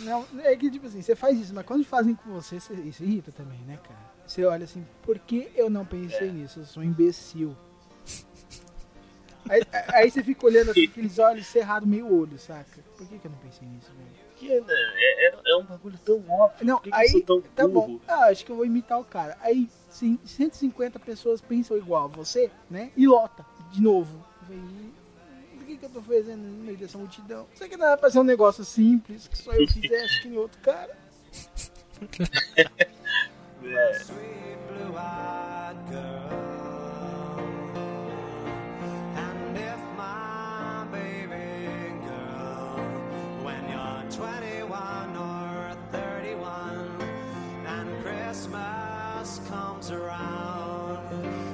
[0.04, 3.02] Não, é que tipo assim, você faz isso, mas quando fazem com você, você isso
[3.02, 3.98] irrita também, né, cara?
[4.26, 6.60] Você olha assim, por que eu não pensei nisso?
[6.60, 7.56] Eu sou um imbecil.
[9.48, 9.62] Aí,
[9.92, 12.80] aí você fica olhando assim, aqueles olhos cerrados, meio olho, saca?
[12.96, 14.28] Por que, que eu não pensei nisso, velho?
[14.36, 16.66] Que, né, é, é, é um bagulho tão óbvio.
[16.66, 17.88] Não, Por que, que aí eu sou tão tá burro?
[17.88, 18.00] bom.
[18.06, 19.36] Ah, acho que eu vou imitar o cara.
[19.40, 22.92] Aí sim, 150 pessoas pensam igual a você, né?
[22.96, 24.24] E lota de novo.
[25.56, 27.46] Por que, que eu tô fazendo no meio dessa multidão?
[27.52, 30.38] Isso aqui não era pra ser um negócio simples, que só eu fizesse que nem
[30.38, 30.96] outro cara.
[35.90, 36.07] cara.
[44.18, 47.00] 21 or 31,
[47.66, 51.06] and Christmas comes around,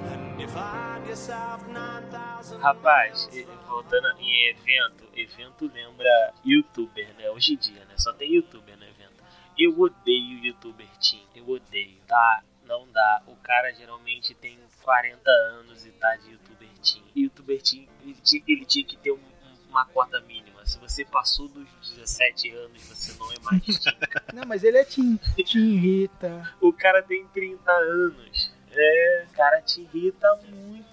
[0.09, 3.29] and you find yourself 9,000 Rapaz,
[3.69, 7.29] voltando em evento, evento lembra youtuber, né?
[7.31, 7.95] Hoje em dia, né?
[7.99, 9.23] Só tem youtuber no evento.
[9.59, 12.43] Eu odeio youtuber team, eu odeio, tá?
[12.65, 13.23] Não dá.
[13.27, 17.05] O cara geralmente tem 40 anos e tá de youtuber team.
[17.15, 19.21] Youtuber team, ele tinha, ele tinha que ter um-
[19.69, 20.44] uma cota mínima.
[20.75, 23.95] Se você passou dos 17 anos, você não é mais team.
[24.35, 25.17] Não, mas ele é Tim.
[25.45, 26.53] Tim Rita.
[26.61, 28.53] O cara tem 30 anos.
[28.73, 30.85] É, o cara te irrita muito.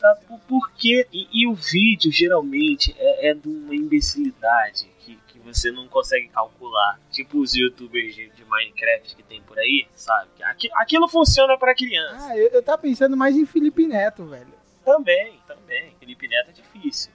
[0.47, 1.07] Por, quê?
[1.11, 6.27] E, e o vídeo geralmente é, é de uma imbecilidade que, que você não consegue
[6.27, 6.99] calcular.
[7.09, 10.29] Tipo os youtubers de, de Minecraft que tem por aí, sabe?
[10.43, 12.27] Aqui- aquilo funciona pra criança.
[12.29, 14.53] Ah, eu, eu tava pensando mais em Felipe Neto, velho.
[14.85, 15.95] Também, também.
[15.99, 17.11] Felipe Neto é difícil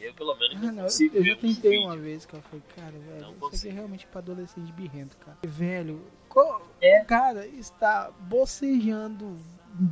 [0.00, 1.86] Eu, pelo menos, Ah, não, não, consigo eu já um tentei vídeo.
[1.86, 2.42] uma vez, cara.
[2.44, 5.36] Falei, cara, velho, Não isso aqui é realmente pra adolescente birrento, cara.
[5.42, 7.02] Velho, co- É.
[7.02, 9.36] o cara está bocejando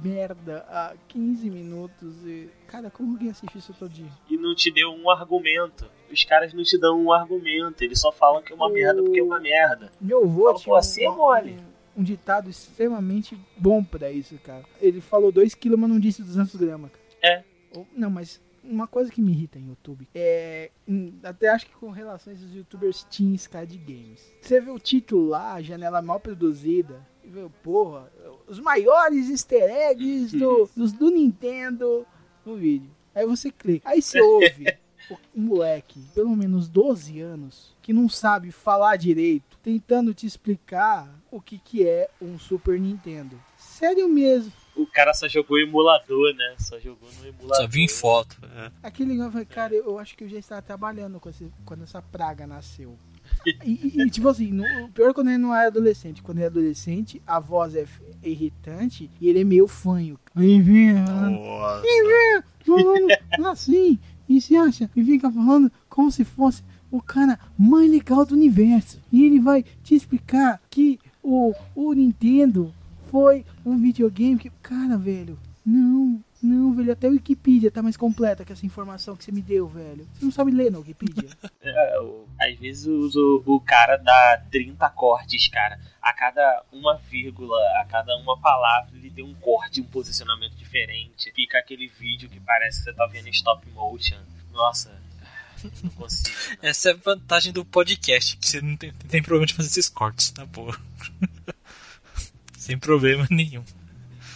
[0.03, 2.49] merda há 15 minutos e.
[2.67, 4.11] Cara, como alguém assiste isso todo dia?
[4.29, 5.89] E não te deu um argumento.
[6.11, 7.83] Os caras não te dão um argumento.
[7.83, 9.91] Eles só falam que é uma merda porque é uma merda.
[10.01, 11.59] Meu avô tinha assim é mole.
[11.97, 14.65] um, um ditado extremamente bom pra isso, cara.
[14.81, 16.91] Ele falou 2kg, mas não disse 200 gramas.
[17.23, 17.45] É.
[17.95, 20.71] Não, mas uma coisa que me irrita em YouTube é.
[21.23, 24.23] Até acho que com relação a esses youtubers teens, cara, de games.
[24.41, 28.11] Você vê o título lá, a janela mal produzida, e vê, porra,
[28.47, 32.07] os maiores easter eggs do, dos, do Nintendo
[32.45, 32.91] no vídeo.
[33.15, 33.89] Aí você clica.
[33.89, 34.67] Aí você ouve
[35.35, 41.41] um moleque, pelo menos 12 anos, que não sabe falar direito, tentando te explicar o
[41.41, 43.41] que, que é um Super Nintendo.
[43.57, 44.53] Sério mesmo.
[44.79, 46.55] O cara só jogou emulador, né?
[46.59, 47.57] Só jogou no emulador.
[47.57, 48.37] Só vi em foto.
[48.57, 48.71] é.
[48.83, 51.83] Aquele negócio, eu falei, cara, eu acho que eu já estava trabalhando com esse- quando
[51.83, 52.97] essa praga nasceu.
[53.47, 56.23] E, e- e, tipo assim, no- o pior é quando ele não é adolescente.
[56.23, 57.85] Quando ele é adolescente, a voz é
[58.23, 60.19] irritante e ele é meio fanho.
[60.35, 61.83] Aí vem, Nossa.
[62.65, 63.07] falando
[63.51, 63.99] assim,
[64.29, 69.01] e se acha, e fica falando como se fosse o cara mais legal do universo.
[69.13, 72.73] E ele vai te explicar que o, o Nintendo
[73.11, 74.51] foi um videogame que.
[74.63, 79.25] Cara, velho, não, não, velho, até a Wikipedia tá mais completa que essa informação que
[79.25, 80.07] você me deu, velho.
[80.15, 81.29] Você não sabe ler na Wikipedia.
[81.61, 85.79] É, o- às vezes o, o cara dá 30 cortes, cara.
[86.01, 91.31] A cada uma vírgula, a cada uma palavra, ele tem um corte, um posicionamento diferente.
[91.35, 94.17] Fica aquele vídeo que parece que você tá vendo em stop motion.
[94.53, 94.91] Nossa,
[95.83, 96.31] não consigo.
[96.63, 99.69] Essa é a vantagem do podcast, que você não tem, não tem problema de fazer
[99.69, 100.75] esses cortes, tá boa.
[102.69, 103.65] Sem problema nenhum.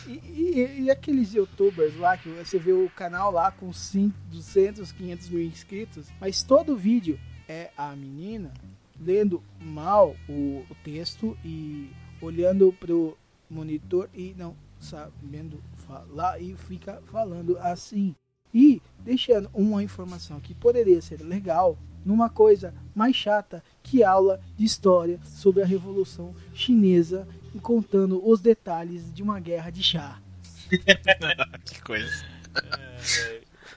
[0.06, 4.90] E, e- e aqueles youtubers lá que você vê o canal lá com 5, 200,
[4.90, 8.50] 500 mil inscritos, mas todo vídeo é a menina
[8.98, 11.90] lendo mal o, o texto e
[12.22, 13.18] olhando pro
[13.50, 18.14] monitor e não sabendo falar e fica falando assim.
[18.54, 24.64] E deixando uma informação que poderia ser legal numa coisa mais chata que aula de
[24.64, 30.18] história sobre a Revolução Chinesa e contando os detalhes de uma guerra de chá.
[31.64, 32.24] que coisa.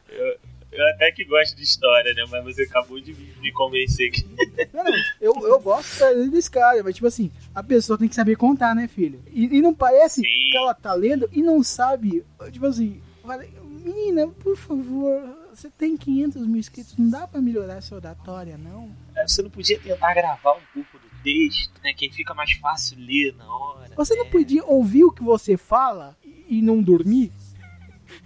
[0.09, 0.37] Eu,
[0.71, 2.25] eu até que gosto de história, né?
[2.29, 4.25] Mas você acabou de me me convencer que.
[4.73, 8.35] Não, não, eu, eu gosto desse cara, mas tipo assim, a pessoa tem que saber
[8.35, 9.23] contar, né, filho?
[9.27, 10.27] E, e não parece Sim.
[10.51, 15.21] que ela tá lendo e não sabe, tipo assim, fala, menina, por favor,
[15.53, 18.89] você tem 500 mil inscritos, não dá pra melhorar essa oratória, não?
[19.15, 21.91] É, Você não podia tentar gravar um pouco do texto, né?
[21.93, 23.95] Que fica mais fácil ler na hora.
[23.95, 24.31] Você não né?
[24.31, 26.15] podia ouvir o que você fala
[26.47, 27.31] e não dormir?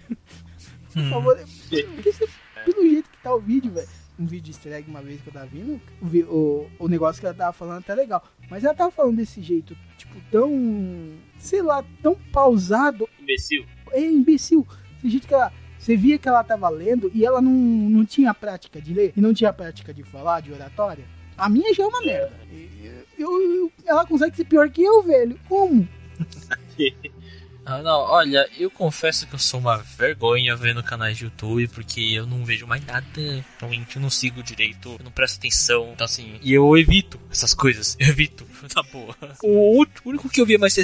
[0.92, 2.28] Por favor, porque você,
[2.64, 3.88] pelo jeito que tá o vídeo, velho.
[4.18, 5.80] Um vídeo de easter egg uma vez que eu tava vindo,
[6.28, 8.22] o, o, negócio que ela tava falando até legal.
[8.50, 10.52] Mas ela tava falando desse jeito, tipo, tão.
[11.38, 13.08] sei lá, tão pausado.
[13.18, 13.64] Imbecil.
[13.92, 14.66] É imbecil.
[14.96, 15.50] Desse jeito que ela.
[15.78, 19.20] Você via que ela tava lendo e ela não, não tinha prática de ler e
[19.20, 21.06] não tinha prática de falar, de oratória.
[21.40, 22.32] A minha já é uma merda.
[23.18, 25.38] Eu- eu- ela consegue ser pior que eu, velho.
[25.48, 25.88] Como?
[27.66, 32.00] Ah, não, olha, eu confesso que eu sou uma vergonha vendo canais de YouTube, porque
[32.00, 33.06] eu não vejo mais nada.
[33.60, 35.90] Realmente, eu não sigo direito, eu não presto atenção.
[35.92, 39.14] Então, assim, e eu evito essas coisas, eu evito, tá boa.
[39.44, 40.74] O único que eu via mais,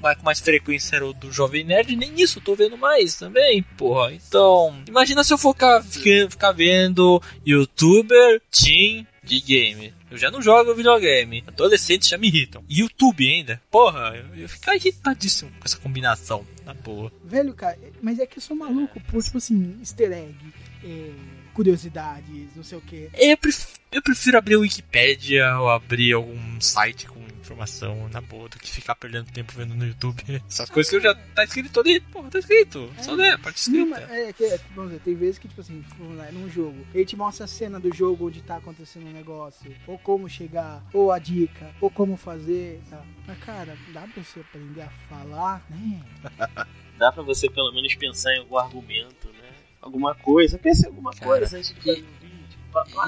[0.00, 3.62] com mais frequência era o do Jovem Nerd, nem isso eu tô vendo mais também,
[3.76, 4.12] porra.
[4.12, 9.92] Então, imagina se eu ficar, ficar vendo youtuber, team de game.
[10.16, 11.44] Eu já não jogo videogame.
[11.46, 12.64] Adolescentes já me irritam.
[12.70, 13.60] YouTube ainda.
[13.70, 16.46] Porra, eu ia ficar irritadíssimo com essa combinação.
[16.64, 17.12] Na boa.
[17.22, 20.34] Velho, cara, mas é que eu sou maluco por, tipo assim, easter egg,
[20.82, 21.10] é,
[21.52, 23.10] curiosidades, não sei o que.
[23.12, 27.15] Eu prefiro, eu prefiro abrir o Wikipedia ou abrir algum site com
[27.46, 30.22] informação na boa do que ficar perdendo tempo vendo no YouTube.
[30.48, 32.00] Essas coisas que eu já tá escrito ali.
[32.00, 32.90] Porra, tá escrito.
[33.00, 34.06] Só ler a parte Não, escrita.
[34.08, 36.76] mas é que, é, vamos dizer, tem vezes que, tipo assim, vamos lá, num jogo,
[36.92, 40.84] ele te mostra a cena do jogo onde tá acontecendo um negócio, ou como chegar,
[40.92, 43.02] ou a dica, ou como fazer, tá?
[43.26, 46.02] Mas, cara, dá pra você aprender a falar, né?
[46.98, 49.50] Dá pra você pelo menos pensar em algum argumento, né?
[49.82, 50.56] Alguma coisa.
[50.58, 52.08] Pense em alguma Cara, coisa antes de fazer vídeo.
[52.08, 52.15] Planeja,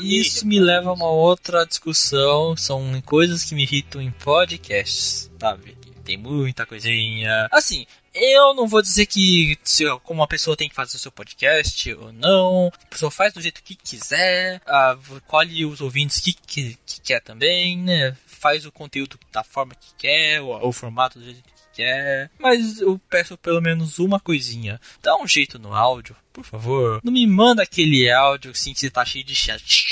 [0.03, 2.57] Isso me leva a uma outra discussão.
[2.57, 5.77] São coisas que me irritam em podcasts, sabe?
[6.05, 7.49] Tem muita coisinha.
[7.53, 11.12] Assim, eu não vou dizer que se, como uma pessoa tem que fazer o seu
[11.12, 12.73] podcast ou não.
[12.83, 14.97] A pessoa faz do jeito que quiser, ah,
[15.27, 18.16] colhe os ouvintes que, que, que quer também, né?
[18.27, 22.31] Faz o conteúdo da forma que quer, o, o formato do jeito que quer.
[22.39, 24.81] Mas eu peço pelo menos uma coisinha.
[25.03, 27.01] Dá um jeito no áudio, por favor.
[27.03, 29.84] Não me manda aquele áudio assim que você tá cheio de chat.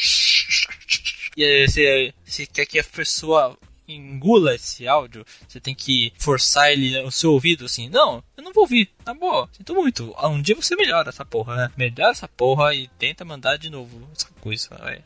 [1.36, 3.56] E aí você, você quer que a pessoa
[3.88, 7.88] engula esse áudio, você tem que forçar ele no seu ouvido assim.
[7.88, 9.48] Não, eu não vou ouvir, tá boa.
[9.52, 10.14] Sinto muito.
[10.24, 11.72] Um dia você melhora essa porra, né?
[11.76, 15.02] Melhora essa porra e tenta mandar de novo essa coisa, vai.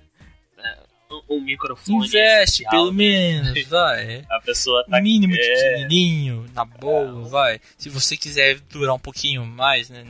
[1.10, 2.06] Um, um microfone.
[2.06, 4.24] Investe, pelo menos, vai.
[4.30, 7.60] A pessoa tá O mínimo de é, pequenininho, na boa, vai.
[7.76, 10.04] Se você quiser durar um pouquinho mais, né?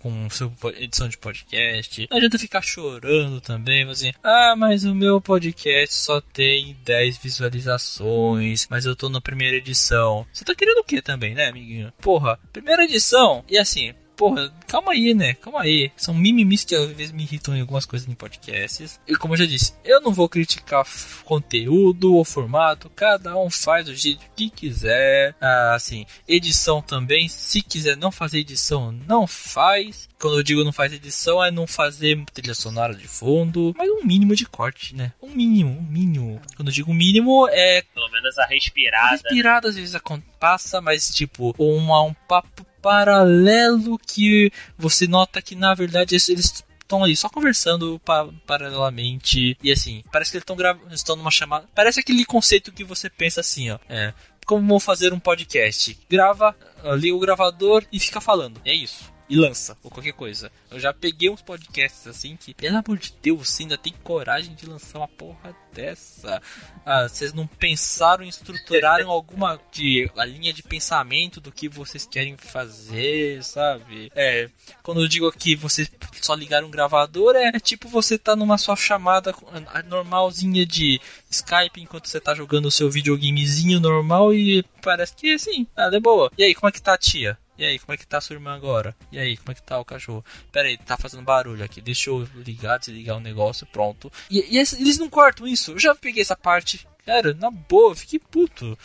[0.00, 2.08] Com sua edição de podcast.
[2.10, 4.12] Não adianta ficar chorando também, assim.
[4.22, 8.66] Ah, mas o meu podcast só tem 10 visualizações.
[8.70, 10.26] Mas eu tô na primeira edição.
[10.32, 11.92] Você tá querendo o que também, né, amiguinho?
[12.00, 13.44] Porra, primeira edição.
[13.48, 15.32] E assim, porra, calma aí, né?
[15.32, 15.90] Calma aí.
[15.96, 19.00] São mimimis que às vezes me irritam em algumas coisas em podcasts.
[19.08, 20.86] E como eu já disse, eu não vou criticar
[21.24, 22.90] conteúdo ou formato.
[22.90, 25.34] Cada um faz do jeito que quiser.
[25.40, 27.28] Ah, assim, edição também.
[27.28, 30.06] Se quiser não fazer edição, não faz.
[30.20, 33.74] Quando eu digo não faz edição, é não fazer trilha sonora de fundo.
[33.74, 35.14] Mas um mínimo de corte, né?
[35.22, 36.42] Um mínimo, um mínimo.
[36.56, 39.12] Quando eu digo mínimo, é Pelo menos a respirada.
[39.12, 39.94] Respirada às vezes
[40.38, 47.04] passa, mas tipo, uma, um papo paralelo que você nota que na verdade eles- estão
[47.04, 49.56] ali só conversando pa- paralelamente.
[49.62, 50.56] E assim, parece que eles estão
[50.92, 51.68] estão numa chamada.
[51.74, 53.78] Parece aquele conceito que você pensa assim, ó.
[53.88, 54.12] É.
[54.46, 55.96] Como fazer um podcast?
[56.10, 58.60] Grava, ah, liga o gravador e fica falando.
[58.64, 59.09] É isso.
[59.30, 60.50] E lança, ou qualquer coisa.
[60.68, 64.56] Eu já peguei uns podcasts assim que, pelo amor de Deus, você ainda tem coragem
[64.56, 66.42] de lançar uma porra dessa.
[66.84, 72.04] Ah, vocês não pensaram em estruturarem alguma de a linha de pensamento do que vocês
[72.04, 74.10] querem fazer, sabe?
[74.16, 74.50] É,
[74.82, 75.88] quando eu digo aqui vocês
[76.20, 79.32] só ligaram um gravador, é tipo você tá numa sua chamada
[79.68, 81.00] ah, normalzinha de
[81.30, 86.00] Skype enquanto você tá jogando o seu videogamezinho normal e parece que assim, nada é
[86.00, 86.32] boa.
[86.36, 87.38] E aí, como é que tá a tia?
[87.60, 88.96] E aí, como é que tá sua irmã agora?
[89.12, 90.24] E aí, como é que tá o cachorro?
[90.50, 91.82] Pera aí, tá fazendo barulho aqui.
[91.82, 94.10] Deixa eu ligar, desligar o negócio, pronto.
[94.30, 95.72] E, e eles não cortam isso.
[95.72, 96.88] Eu já peguei essa parte.
[97.04, 98.78] Cara, na boa, fiquei puto.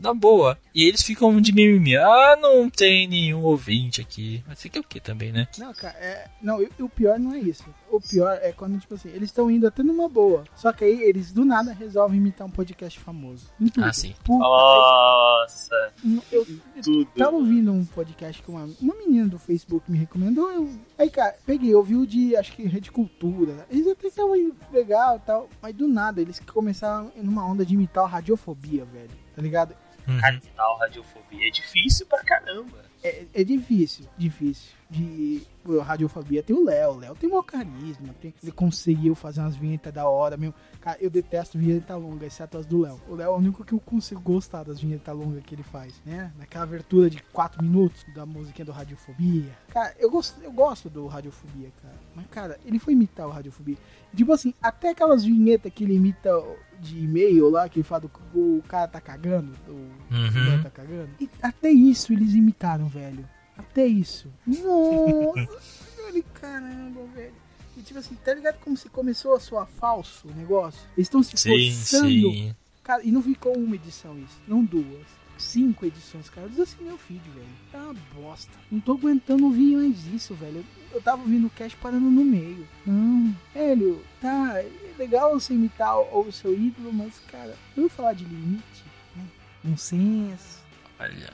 [0.00, 0.56] Na boa.
[0.74, 1.96] E eles ficam de mimimi.
[1.96, 4.42] Ah, não tem nenhum ouvinte aqui.
[4.46, 5.48] Mas isso aqui é o que também, né?
[5.58, 6.28] Não, cara, é.
[6.40, 7.64] Não, o pior não é isso.
[7.90, 10.44] O pior é quando, tipo assim, eles estão indo até numa boa.
[10.54, 13.50] Só que aí eles do nada resolvem imitar um podcast famoso.
[13.78, 14.14] Ah, sim.
[14.22, 15.92] Puta, Nossa,
[16.30, 16.46] eu,
[16.76, 17.06] eu, tudo.
[17.16, 20.50] tava ouvindo um podcast que uma, uma menina do Facebook me recomendou.
[20.52, 23.66] Eu, aí, cara, peguei, ouvi o de, acho que Rede Cultura.
[23.68, 25.48] Eles até estavam indo legal e tal.
[25.60, 29.10] Mas do nada, eles começaram numa onda de imitar a radiofobia, velho.
[29.34, 29.74] Tá ligado?
[30.08, 30.18] Uhum.
[30.20, 32.88] Capital radiofobia é difícil pra caramba.
[33.02, 34.76] É, é difícil, difícil.
[34.90, 36.92] De pô, radiofobia tem o Léo.
[36.92, 38.14] O Léo tem maior carisma.
[38.20, 40.54] Tem, ele conseguiu fazer umas vinhetas da hora mesmo.
[40.80, 43.00] Cara, eu detesto vinheta longa, exceto as do Léo.
[43.06, 46.00] O Léo é o único que eu consigo gostar das vinhetas longas que ele faz,
[46.04, 46.32] né?
[46.38, 49.56] Naquela abertura de 4 minutos da musiquinha do Radiofobia.
[49.68, 51.94] Cara, eu gosto, eu gosto do Radiofobia, cara.
[52.14, 53.76] Mas, cara, ele foi imitar o Radiofobia.
[54.16, 56.30] Tipo assim, até aquelas vinhetas que ele imita
[56.80, 60.62] de e-mail lá, que ele fala do o cara tá cagando, o Uhum.
[60.62, 61.10] Tá cagando.
[61.20, 63.28] E até isso eles imitaram, velho.
[63.56, 64.28] Até isso.
[64.46, 65.48] Nossa,
[65.96, 67.32] velho, caramba, velho.
[67.76, 70.80] E tipo assim, tá ligado como se começou a soar falso o negócio?
[70.96, 72.08] Eles estão se Sim, forçando.
[72.08, 72.54] sim.
[72.82, 75.18] Cara, e não ficou uma edição isso, não duas.
[75.36, 76.48] Cinco edições, cara.
[76.48, 77.46] Diz assim meu feed, velho.
[77.70, 78.50] Tá uma bosta.
[78.72, 80.56] Não tô aguentando ouvir mais isso, velho.
[80.56, 82.66] Eu, eu tava ouvindo o cast parando no meio.
[82.84, 84.54] Não, velho, tá.
[84.98, 88.82] É legal você imitar o, o seu ídolo, mas, cara, eu vou falar de limite,
[89.14, 89.22] né?
[89.62, 90.58] Bom senso.
[90.98, 91.30] Olha.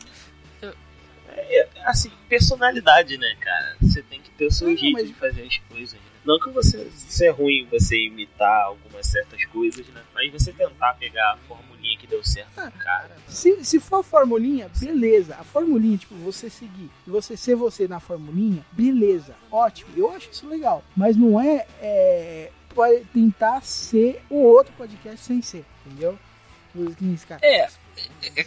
[1.36, 3.76] É, assim, personalidade, né, cara?
[3.80, 6.00] Você tem que ter o seu Não, jeito mas- de fazer as coisas, né?
[6.24, 10.02] Não que você isso é ruim você imitar algumas certas coisas, né?
[10.14, 12.70] Mas você tentar pegar a formulinha que deu certo Ah.
[12.70, 13.16] cara.
[13.28, 15.34] Se, se for a formulinha, beleza.
[15.36, 19.34] A formulinha, tipo, você seguir e você ser você na formulinha, beleza.
[19.50, 19.90] Ótimo.
[19.96, 20.82] Eu acho isso legal.
[20.96, 26.18] Mas não é, é pode tentar ser o outro podcast sem ser, entendeu?
[27.40, 27.70] É, é,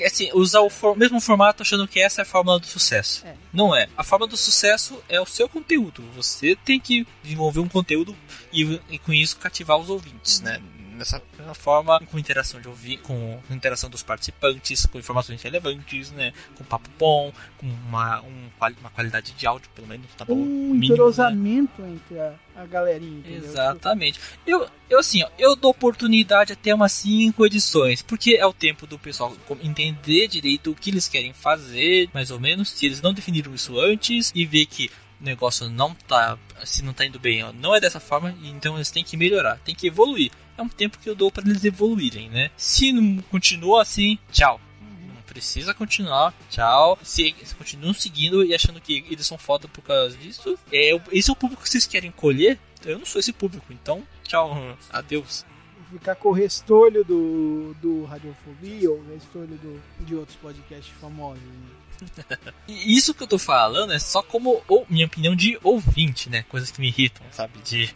[0.03, 3.25] é assim, usar o for- mesmo formato achando que essa é a fórmula do sucesso.
[3.25, 3.33] É.
[3.53, 3.87] Não é.
[3.95, 6.03] A fórmula do sucesso é o seu conteúdo.
[6.15, 8.15] Você tem que desenvolver um conteúdo
[8.51, 10.61] e, e com isso cativar os ouvintes, né?
[10.97, 11.21] Nessa
[11.53, 16.33] forma, com interação de ouvir, com interação dos participantes, com informações relevantes, né?
[16.55, 18.47] Com papo bom, com uma, um
[18.79, 20.33] uma qualidade de áudio, pelo menos, tá bom?
[20.33, 20.85] um Mínimo, né?
[20.87, 23.43] entrosamento entre a, a galerinha, entendeu?
[23.43, 24.19] Exatamente.
[24.45, 28.87] Eu, eu assim, ó, eu dou oportunidade até umas 5 edições, porque é o tempo
[28.87, 33.13] do pessoal entender direito o que eles querem fazer, mais ou menos, se eles não
[33.13, 34.89] definiram isso antes e ver que
[35.21, 38.75] o negócio não tá, se não tá indo bem, ó, não é dessa forma, então
[38.75, 40.31] eles têm que melhorar, têm que evoluir.
[40.57, 42.49] É um tempo que eu dou para eles evoluírem, né?
[42.57, 44.59] Se não continua assim, tchau.
[44.81, 46.97] Não precisa continuar, tchau.
[47.03, 51.29] Se, se continuam seguindo e achando que eles são foda por causa disso, é, esse
[51.29, 52.57] é o público que vocês querem colher.
[52.85, 55.45] Eu não sou esse público, então tchau, adeus.
[55.91, 61.41] Ficar com o restolho do, do Radiofobia ou o restolho do, de outros podcasts famosos.
[61.41, 62.37] né?
[62.67, 66.43] Isso que eu tô falando é só como ou- minha opinião de ouvinte, né?
[66.49, 67.59] Coisas que me irritam, sabe?
[67.63, 67.95] De.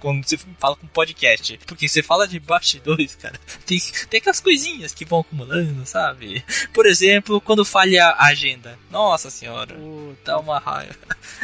[0.00, 1.58] Quando você fala com podcast.
[1.66, 3.38] Porque você fala de bastidores, cara.
[3.64, 6.44] Tem, tem aquelas coisinhas que vão acumulando, sabe?
[6.72, 8.78] Por exemplo, quando falha a agenda.
[8.90, 9.74] Nossa senhora.
[9.74, 10.94] Puta, Dá uma raiva.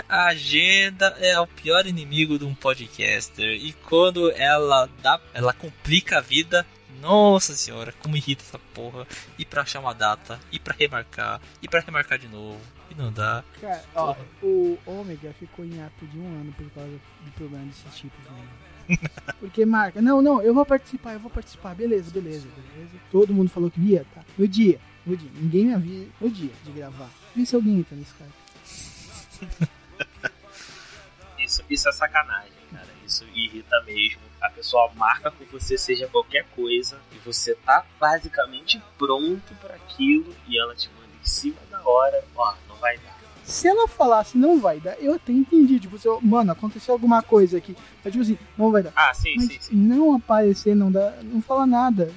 [0.08, 3.50] A agenda é o pior inimigo de um podcaster.
[3.50, 5.20] E quando ela dá.
[5.34, 6.66] Ela complica a vida.
[7.02, 9.04] Nossa senhora, como irrita essa porra.
[9.36, 12.60] E pra achar uma data, e pra remarcar, e pra remarcar de novo.
[12.88, 13.42] E não dá.
[13.60, 17.84] Cara, ó, o Ômega ficou em ato de um ano por causa de problema desse
[17.96, 19.10] tipo, velho.
[19.40, 22.92] Porque marca, não, não, eu vou participar, eu vou participar, beleza, beleza, beleza.
[23.10, 24.22] Todo mundo falou que ia, tá?
[24.38, 27.10] No dia, no dia, ninguém me avisa, no dia de gravar.
[27.34, 28.30] Vê se alguém entra nesse cara.
[31.38, 32.86] Isso, isso é sacanagem, cara.
[33.04, 34.31] Isso irrita mesmo.
[34.42, 40.34] A pessoa marca com você, seja qualquer coisa, e você tá basicamente pronto para aquilo,
[40.48, 42.24] e ela te manda em cima da hora.
[42.34, 43.12] Ó, não vai dar.
[43.44, 47.22] Se ela falasse não vai dar, eu até entendi, tipo, se eu, mano, aconteceu alguma
[47.22, 48.92] coisa aqui, mas tipo assim, não vai dar.
[48.94, 49.74] Ah, sim, Mas sim, sim.
[49.74, 52.12] não aparecer, não dá, não fala nada.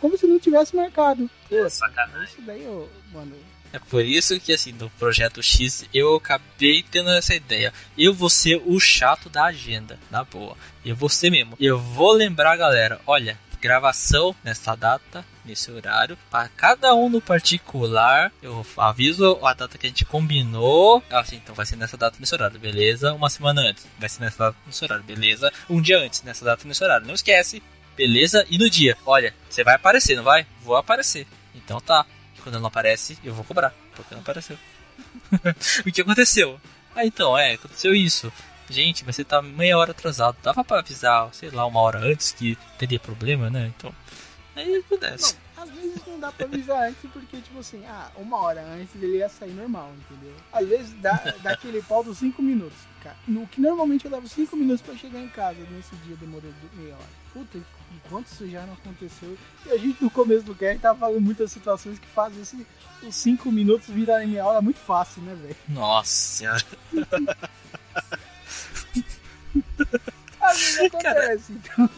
[0.00, 1.28] Como se não tivesse marcado.
[1.50, 2.24] É sacanagem.
[2.24, 3.32] Isso daí, eu, mano,
[3.72, 7.72] É por isso que, assim, no projeto X eu acabei tendo essa ideia.
[7.96, 10.56] Eu vou ser o chato da agenda, na boa.
[10.84, 11.56] Eu vou ser mesmo.
[11.60, 16.18] Eu vou lembrar galera: olha, gravação nessa data, nesse horário.
[16.30, 21.02] Para cada um no particular, eu aviso a data que a gente combinou.
[21.10, 23.12] Assim, então vai ser nessa data, nesse horário, beleza?
[23.12, 25.52] Uma semana antes, vai ser nessa data, nesse horário, beleza?
[25.68, 27.06] Um dia antes, nessa data, nesse horário.
[27.06, 27.62] Não esquece,
[27.96, 28.44] beleza?
[28.50, 30.46] E no dia, olha, você vai aparecer, não vai?
[30.62, 31.26] Vou aparecer.
[31.54, 32.06] Então tá.
[32.40, 34.56] Quando não aparece, eu vou cobrar, porque não apareceu.
[35.86, 36.60] o que aconteceu?
[36.94, 38.32] Ah, então, é, aconteceu isso.
[38.68, 40.36] Gente, mas você tá meia hora atrasado.
[40.42, 43.72] Dava pra avisar, sei lá, uma hora antes que teria problema, né?
[43.76, 43.92] Então,
[44.54, 45.36] aí acontece.
[45.56, 49.18] Às vezes não dá pra avisar antes, porque, tipo assim, ah, uma hora antes ele
[49.18, 50.34] ia sair normal, entendeu?
[50.52, 53.16] Às vezes dá, dá aquele pau dos 5 minutos, cara.
[53.26, 56.94] No que normalmente eu levo 5 minutos pra chegar em casa, nesse dia demorou meia
[56.94, 57.08] hora.
[57.32, 57.58] Puta,
[57.94, 59.36] enquanto isso já não aconteceu.
[59.66, 62.66] E a gente no começo do cast tava falando muitas situações que fazem esse,
[63.02, 65.56] os 5 minutos virarem meia hora muito fácil, né, velho?
[65.68, 66.64] Nossa senhora.
[70.40, 71.90] Às vezes acontece, então.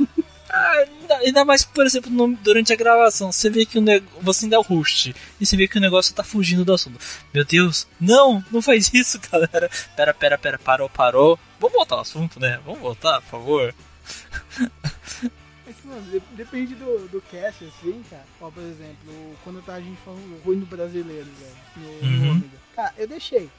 [0.54, 4.04] Ah, ainda, ainda mais, por exemplo, no- durante a gravação, você vê que o neg-
[4.20, 6.98] você ainda é o host e você vê que o negócio tá fugindo do assunto.
[7.32, 9.70] Meu Deus, não, não faz isso, galera.
[9.96, 11.38] Pera, pera, pera, parou, parou.
[11.58, 12.60] Vamos voltar ao assunto, né?
[12.66, 13.74] Vamos voltar, por favor.
[15.92, 18.24] Mano, de- depende do, do cast, assim, cara.
[18.40, 22.30] Ó, por exemplo, quando tá a gente falando ruim do brasileiro, velho, no, no Uhum.
[22.32, 22.58] Ômega.
[22.74, 23.50] Cara, eu deixei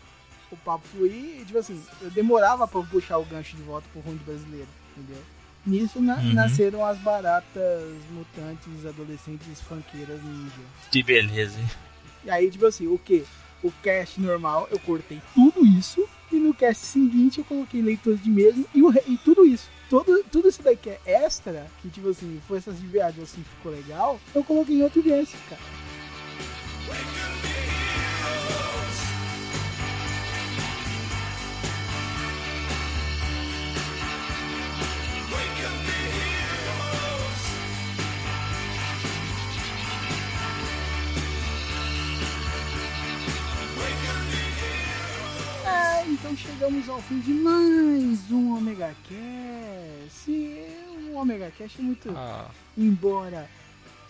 [0.51, 4.01] o papo fluir e, tipo assim, eu demorava pra puxar o gancho de volta pro
[4.01, 4.67] ruim do brasileiro,
[4.97, 5.21] entendeu?
[5.65, 6.33] Nisso na- Uhum.
[6.33, 10.51] nasceram as baratas mutantes adolescentes funkeiras ninja.
[10.91, 11.69] Que beleza, hein?
[12.25, 13.23] E aí, tipo assim, o que?
[13.63, 16.07] O cast normal, eu cortei tudo isso.
[16.33, 19.69] E no cast seguinte eu coloquei leitores de mesa e, o e tudo isso.
[19.87, 23.71] Todo, tudo isso daí que é extra, que tipo assim, forças de viagem assim ficou
[23.71, 25.61] legal, eu coloquei em outro cast, cara.
[46.63, 50.31] Chegamos ao fim de mais um Omega Cast.
[50.31, 53.49] Um Omega Cast muito Ah, embora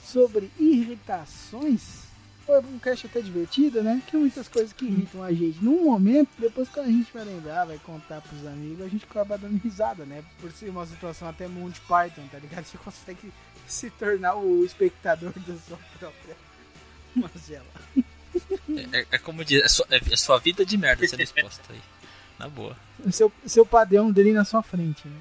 [0.03, 2.03] sobre irritações,
[2.45, 4.03] foi um cast até divertido, né?
[4.05, 7.65] Que muitas coisas que irritam a gente num momento, depois quando a gente vai lembrar,
[7.65, 10.23] vai contar pros amigos, a gente acaba dando risada, né?
[10.39, 12.65] Por ser uma situação até Monty Python, tá ligado?
[12.65, 13.33] Você consegue
[13.67, 16.35] se tornar o espectador da sua própria
[17.15, 17.65] mazela.
[18.93, 21.81] é, é como diz, é sua, é sua vida de merda sendo exposta aí.
[22.43, 22.77] Na boa.
[23.05, 25.19] O seu, seu padrão dele na sua frente, né?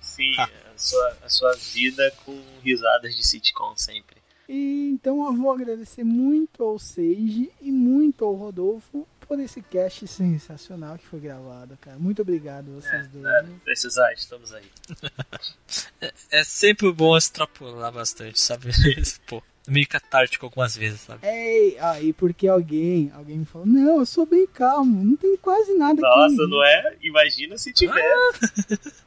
[0.00, 0.48] Sim, Ah.
[0.74, 4.16] a sua, a sua vida com risadas de sitcom sempre.
[4.48, 10.08] E então eu vou agradecer muito ao Seiji e muito ao Rodolfo por esse cast
[10.08, 11.96] sensacional que foi gravado, cara.
[11.98, 13.24] Muito obrigado vocês dois.
[13.26, 14.64] É, precisar, estamos aí.
[16.30, 18.70] É sempre bom extrapolar bastante, sabe?
[19.26, 21.26] Pô, meio catártico algumas vezes, sabe?
[21.26, 25.72] Ei, aí porque alguém, alguém me falou, não, eu sou bem calmo, não tem quase
[25.74, 26.18] nada aqui.
[26.18, 26.96] Nossa, não é?
[27.02, 28.02] Imagina se tiver.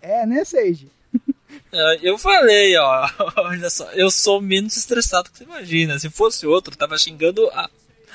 [0.00, 0.88] É, né, Seiji?
[1.72, 5.98] É, Eu falei, ó, olha só, eu sou menos estressado que você imagina.
[5.98, 7.68] Se fosse outro, tava xingando a,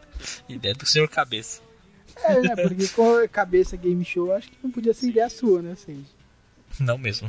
[0.48, 1.60] Ideia do senhor cabeça.
[2.22, 2.56] É, né?
[2.56, 6.06] Porque com cabeça game show, acho que não podia ser ideia sua, né, Seiji?
[6.80, 7.28] Não mesmo.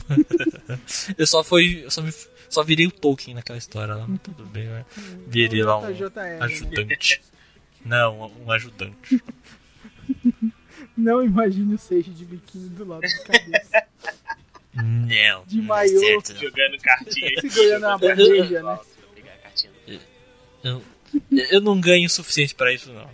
[1.17, 1.83] eu só fui.
[1.83, 2.13] Eu só, me,
[2.49, 4.85] só virei o Tolkien naquela história lá, mas tudo bem, né?
[5.27, 6.39] Virei lá um JJR, né?
[6.41, 7.21] ajudante.
[7.83, 9.21] Não, um ajudante.
[11.03, 13.87] Não imagine o Seiji de biquíni do lado da cabeça.
[14.73, 15.43] Não.
[15.45, 15.99] De maiô.
[15.99, 16.33] certo.
[16.35, 17.41] Jogando cartinha.
[17.41, 18.71] Segurando uma bandeja, né?
[18.71, 18.79] A.
[20.63, 20.81] Eu,
[21.51, 23.09] eu não ganho o suficiente pra isso, não.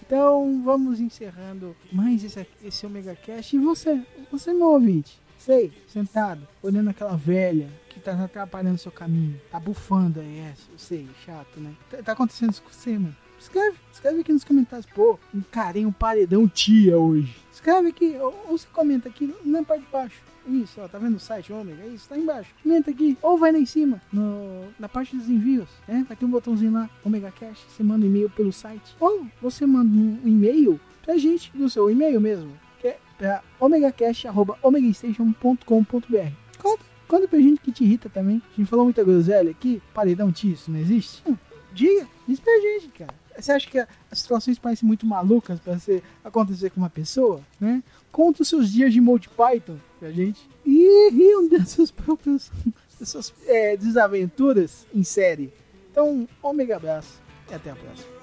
[0.00, 3.54] Então vamos encerrando mais esse, esse Omega Cast.
[3.54, 4.00] E você,
[4.30, 10.20] você meu ouvinte, sei, sentado, olhando aquela velha que tá atrapalhando seu caminho, tá bufando
[10.20, 11.74] aí, é, eu sei, chato, né?
[11.90, 13.14] Tá, tá acontecendo isso com você, mano?
[13.38, 17.36] Escreve, escreve aqui nos comentários, pô, encarei um paredão tia hoje.
[17.52, 20.22] Escreve aqui, ou, ou você comenta aqui na parte de baixo.
[20.46, 21.84] Isso, ó, tá vendo o site Ômega?
[21.86, 22.54] Isso, tá embaixo.
[22.62, 26.06] Comenta aqui, ou vai lá em cima, no, na parte dos envios, né?
[26.08, 28.96] Vai ter um botãozinho lá, Omega Cash, você manda um e-mail pelo site.
[28.98, 36.32] Ou você manda um e-mail pra gente, no seu e-mail mesmo, que é pra omegacast.omegastation.com.br.
[36.58, 38.40] Conta, conta pra gente que te irrita também.
[38.52, 41.22] A gente falou muita groselha aqui, paredão tio, isso não existe?
[41.28, 41.36] Hum,
[41.72, 43.14] diga, diz pra gente, cara.
[43.40, 47.82] Você acha que a- as situações parecem muito malucas ser, acontecer com uma pessoa, né?
[48.10, 50.48] Conta os seus dias de Monty Python pra gente.
[50.66, 52.50] E riam dessas próprias
[52.98, 55.52] dessas, é, desaventuras em série.
[55.90, 57.20] Então, ômega abraço
[57.50, 58.18] e até a próxima.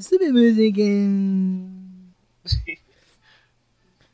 [0.00, 0.80] Sobre música.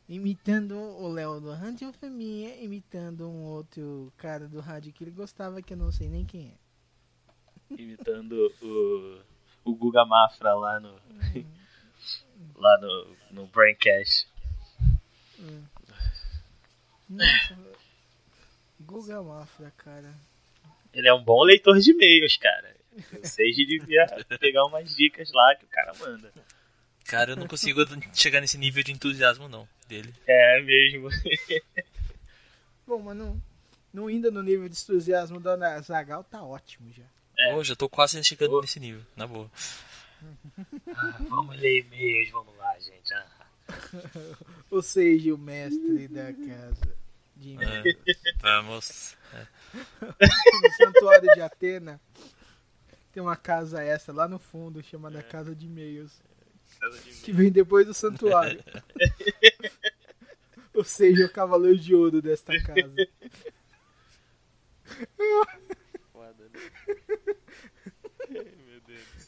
[0.09, 5.61] Imitando o Léo do Rádio Faminha, imitando um outro cara do rádio que ele gostava,
[5.61, 6.55] que eu não sei nem quem é.
[7.81, 9.21] Imitando o,
[9.63, 10.99] o Guga Mafra lá no.
[12.57, 14.27] lá no, no Braincast.
[17.09, 17.57] Nossa,
[18.81, 20.15] Guga Mafra, cara.
[20.93, 22.80] Ele é um bom leitor de e-mails, cara.
[22.93, 24.07] O Sage devia
[24.39, 26.33] pegar umas dicas lá que o cara manda.
[27.05, 27.81] Cara, eu não consigo
[28.15, 30.15] chegar nesse nível de entusiasmo, não, dele.
[30.27, 31.09] É mesmo.
[32.87, 33.43] Bom, mas não,
[33.93, 37.05] não indo no nível de entusiasmo da Zagal, tá ótimo já.
[37.39, 37.55] É.
[37.55, 39.51] Hoje eu tô quase chegando nesse nível, na boa.
[40.95, 43.15] Ah, vamos ler e-mails, vamos lá, gente.
[43.15, 43.27] Ah.
[44.71, 46.95] Ou seja, o mestre da casa
[47.37, 47.83] de É,
[48.41, 49.17] vamos.
[50.21, 52.01] no santuário de Atena.
[53.13, 56.13] Tem uma casa essa lá no fundo chamada Casa de E-mails.
[57.25, 58.63] Que vem depois do santuário.
[60.73, 62.95] Ou seja, o cavaleiro de ouro desta casa.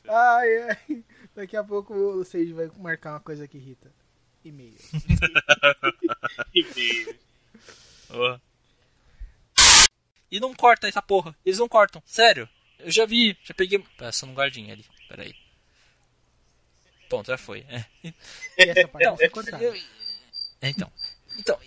[0.09, 1.04] Ai, ai.
[1.34, 3.90] Daqui a pouco o Sage vai marcar uma coisa que irrita.
[4.44, 4.76] E-mail.
[6.52, 7.16] E-mails.
[8.10, 8.38] Ó.
[10.30, 11.34] E não corta essa porra.
[11.44, 12.02] Eles não cortam.
[12.04, 12.48] Sério.
[12.82, 13.78] Eu já vi, já peguei.
[13.96, 15.34] Passando um guardinha ali, peraí.
[17.09, 17.64] Ponto, já foi.
[17.68, 17.84] É.
[18.59, 19.74] Então, então, então,
[20.62, 20.92] então.
[21.38, 21.60] Então.